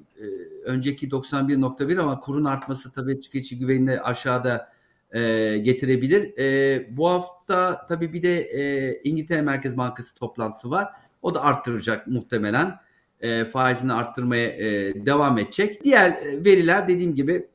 önceki 0.64 1.08
91.1 1.08 2.00
ama 2.00 2.20
kurun 2.20 2.44
artması 2.44 2.92
tabii 2.92 3.20
tüketici 3.20 3.60
güvenini 3.60 4.00
aşağıda 4.00 4.74
e, 5.14 5.58
getirebilir. 5.58 6.38
E, 6.38 6.87
bu 6.96 7.08
hafta 7.10 7.87
tabii 7.87 8.12
bir 8.12 8.22
de 8.22 8.40
e, 8.40 9.00
İngiltere 9.04 9.42
Merkez 9.42 9.76
Bankası 9.76 10.14
toplantısı 10.14 10.70
var. 10.70 10.88
O 11.22 11.34
da 11.34 11.42
arttıracak 11.42 12.06
muhtemelen. 12.06 12.76
E, 13.20 13.44
faizini 13.44 13.92
arttırmaya 13.92 14.48
e, 14.48 14.94
devam 15.06 15.38
edecek. 15.38 15.84
Diğer 15.84 16.10
e, 16.10 16.44
veriler 16.44 16.88
dediğim 16.88 17.14
gibi 17.14 17.48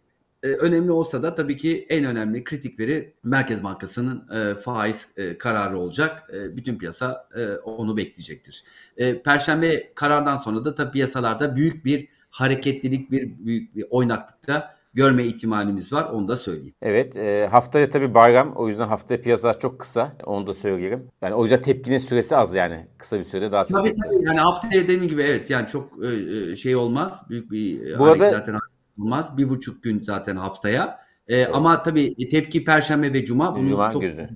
e, 0.44 0.48
önemli 0.48 0.92
olsa 0.92 1.24
da 1.24 1.36
tabii 1.36 1.58
ki 1.58 1.86
en 1.90 2.06
önemli 2.06 2.44
kritik 2.44 2.80
veri 2.80 3.14
Merkez 3.24 3.64
Bankası'nın 3.64 4.30
e, 4.36 4.56
faiz 4.56 5.08
e, 5.18 5.38
kararı 5.38 5.78
olacak. 5.78 6.30
E, 6.34 6.58
bütün 6.58 6.78
piyasa 6.78 7.28
e, 7.36 7.46
onu 7.48 7.98
bekleyecektir. 7.98 8.64
E, 8.98 9.22
Perşembe 9.22 9.94
karardan 9.96 10.36
sonra 10.36 10.66
da 10.66 10.76
tabii 10.76 10.92
piyasalarda 10.92 11.56
büyük 11.56 11.86
bir 11.86 12.08
hareketlilik, 12.30 13.12
bir 13.12 13.46
büyük 13.46 13.76
bir 13.76 13.86
oynaklıkta 13.90 14.80
görme 14.94 15.26
ihtimalimiz 15.26 15.94
var. 15.94 16.04
Onu 16.04 16.28
da 16.28 16.36
söyleyeyim. 16.36 16.76
Evet. 16.82 17.18
E, 17.18 17.48
haftaya 17.52 17.90
tabii 17.90 18.14
bayram. 18.14 18.54
O 18.56 18.68
yüzden 18.68 18.88
haftaya 18.88 19.22
piyasalar 19.22 19.60
çok 19.60 19.80
kısa. 19.80 20.18
Onu 20.26 20.48
da 20.48 20.54
söyleyelim. 20.54 21.08
Yani 21.22 21.34
o 21.34 21.44
yüzden 21.44 21.62
tepkinin 21.62 21.98
süresi 21.98 22.36
az 22.36 22.54
yani. 22.54 22.88
Kısa 22.98 23.20
bir 23.20 23.24
sürede 23.24 23.52
daha 23.52 23.64
çok 23.64 23.78
tabii, 23.78 23.90
tepki. 23.90 24.02
Tabii 24.04 24.26
yani 24.26 24.40
haftaya 24.40 24.84
dediğim 24.84 25.08
gibi 25.08 25.22
evet 25.22 25.50
yani 25.50 25.68
çok 25.68 26.06
e, 26.06 26.08
e 26.52 26.56
şey 26.56 26.76
olmaz. 26.76 27.22
Büyük 27.30 27.52
bir 27.52 28.00
Bu 28.00 28.04
arada, 28.04 28.32
zaten 28.32 28.56
olmaz. 29.00 29.38
Bir 29.38 29.50
buçuk 29.50 29.84
gün 29.84 30.00
zaten 30.00 30.36
haftaya. 30.36 31.00
E, 31.28 31.36
evet. 31.36 31.50
Ama 31.54 31.84
tabii 31.84 32.30
tepki 32.30 32.64
Perşembe 32.64 33.14
ve 33.14 33.26
Cuma. 33.26 33.56
Bunu 33.56 33.68
Cuma 33.68 33.90
çok 33.90 34.02
güzel 34.02 34.30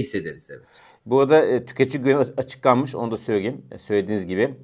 hissederiz 0.00 0.50
evet. 0.50 0.66
Bu 1.06 1.20
arada 1.20 1.46
e, 1.46 1.64
tüketici 1.64 2.02
güveni 2.02 2.18
açıklanmış. 2.36 2.94
Onu 2.94 3.10
da 3.10 3.16
söyleyeyim. 3.16 3.62
E, 3.72 3.78
söylediğiniz 3.78 4.26
gibi 4.26 4.54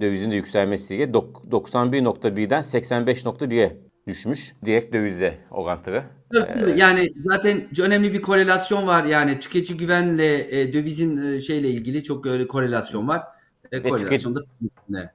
dövizin 0.00 0.30
de 0.30 0.34
yükselmesiyle 0.34 1.04
91.1'den 1.04 2.62
85.1'e 2.62 3.76
düşmüş. 4.06 4.54
Direkt 4.64 4.94
dövize 4.94 5.38
orantılı. 5.50 6.04
Evet, 6.34 6.78
yani 6.78 7.10
zaten 7.16 7.62
önemli 7.82 8.12
bir 8.12 8.22
korelasyon 8.22 8.86
var. 8.86 9.04
Yani 9.04 9.40
tüketici 9.40 9.78
güvenle 9.78 10.60
e, 10.60 10.72
dövizin 10.72 11.32
e, 11.32 11.40
şeyle 11.40 11.68
ilgili 11.68 12.02
çok 12.02 12.26
öyle 12.26 12.48
korelasyon 12.48 13.08
var. 13.08 13.22
E, 13.72 13.82
korelasyon 13.82 14.34
da 14.34 14.40
tüket... 14.40 15.10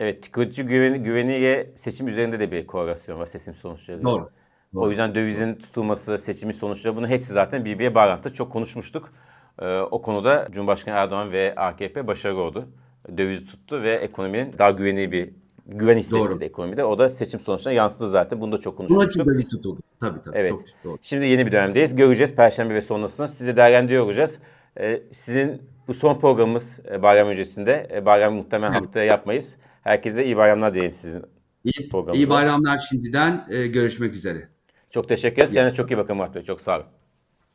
Evet, 0.00 0.22
tüketici 0.22 0.66
güveni, 0.66 0.98
güveniyle 0.98 1.72
seçim 1.74 2.08
üzerinde 2.08 2.40
de 2.40 2.52
bir 2.52 2.66
korelasyon 2.66 3.18
var 3.18 3.26
seçim 3.26 3.54
sonuçları. 3.54 4.02
Doğru. 4.02 4.30
Doğru. 4.74 4.84
O 4.84 4.88
yüzden 4.88 5.14
dövizin 5.14 5.54
tutulması, 5.54 6.18
seçimin 6.18 6.52
sonuçları 6.52 6.96
bunu 6.96 7.08
hepsi 7.08 7.32
zaten 7.32 7.64
birbirine 7.64 7.94
bağlantı. 7.94 8.34
Çok 8.34 8.52
konuşmuştuk. 8.52 9.12
Ee, 9.58 9.78
o 9.78 10.02
konuda 10.02 10.48
Cumhurbaşkanı 10.50 10.94
Erdoğan 10.94 11.32
ve 11.32 11.54
AKP 11.54 12.06
başarılı 12.06 12.40
oldu. 12.40 12.68
Dövizi 13.16 13.46
tuttu 13.46 13.82
ve 13.82 13.94
ekonominin 13.94 14.54
daha 14.58 14.70
güvenli 14.70 15.12
bir 15.12 15.30
güven 15.66 15.98
hissetti 15.98 16.44
ekonomide. 16.44 16.84
O 16.84 16.98
da 16.98 17.08
seçim 17.08 17.40
sonuçlarına 17.40 17.76
yansıdı 17.76 18.08
zaten. 18.08 18.40
Bunu 18.40 18.52
da 18.52 18.58
çok 18.58 18.76
konuşmuştuk. 18.76 19.14
Bunun 19.14 19.24
için 19.24 19.34
döviz 19.34 19.48
tutuldu. 19.48 19.80
Tabii 20.00 20.22
tabii. 20.24 20.38
Evet. 20.38 20.50
Çok 20.50 20.60
doğru. 20.84 20.98
Şimdi 21.02 21.26
yeni 21.26 21.46
bir 21.46 21.52
dönemdeyiz. 21.52 21.96
Göreceğiz 21.96 22.34
Perşembe 22.34 22.74
ve 22.74 22.80
sonrasında. 22.80 23.26
Size 23.26 23.56
değerlendiriyor 23.56 24.04
olacağız. 24.04 24.38
Ee, 24.80 25.02
sizin 25.10 25.62
bu 25.88 25.94
son 25.94 26.18
programımız 26.18 26.80
e, 26.90 27.02
bayram 27.02 27.28
öncesinde. 27.28 27.90
E, 27.94 28.06
bayram 28.06 28.34
muhtemelen 28.34 28.72
evet. 28.72 28.86
haftaya 28.86 29.04
yapmayız. 29.04 29.56
Herkese 29.82 30.24
iyi 30.24 30.36
bayramlar 30.36 30.74
diyelim 30.74 30.94
sizin 30.94 31.22
İyi, 31.64 31.90
iyi 32.12 32.30
bayramlar 32.30 32.78
şimdiden. 32.78 33.46
Ee, 33.50 33.66
görüşmek 33.66 34.14
üzere. 34.14 34.48
Çok 34.90 35.08
teşekkür 35.08 35.36
ederiz. 35.36 35.54
Kendinize 35.54 35.76
çok 35.76 35.90
iyi 35.90 35.98
bakın 35.98 36.16
Murat 36.16 36.34
Bey. 36.34 36.42
Çok 36.42 36.60
sağ 36.60 36.76
olun. 36.76 36.86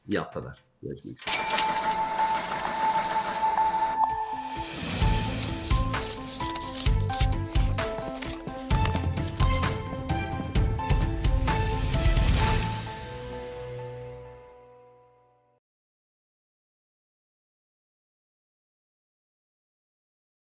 İyi 0.07 0.19
haftalar. 0.19 0.63
Görüşmek 0.83 1.19
üzere. 1.19 1.56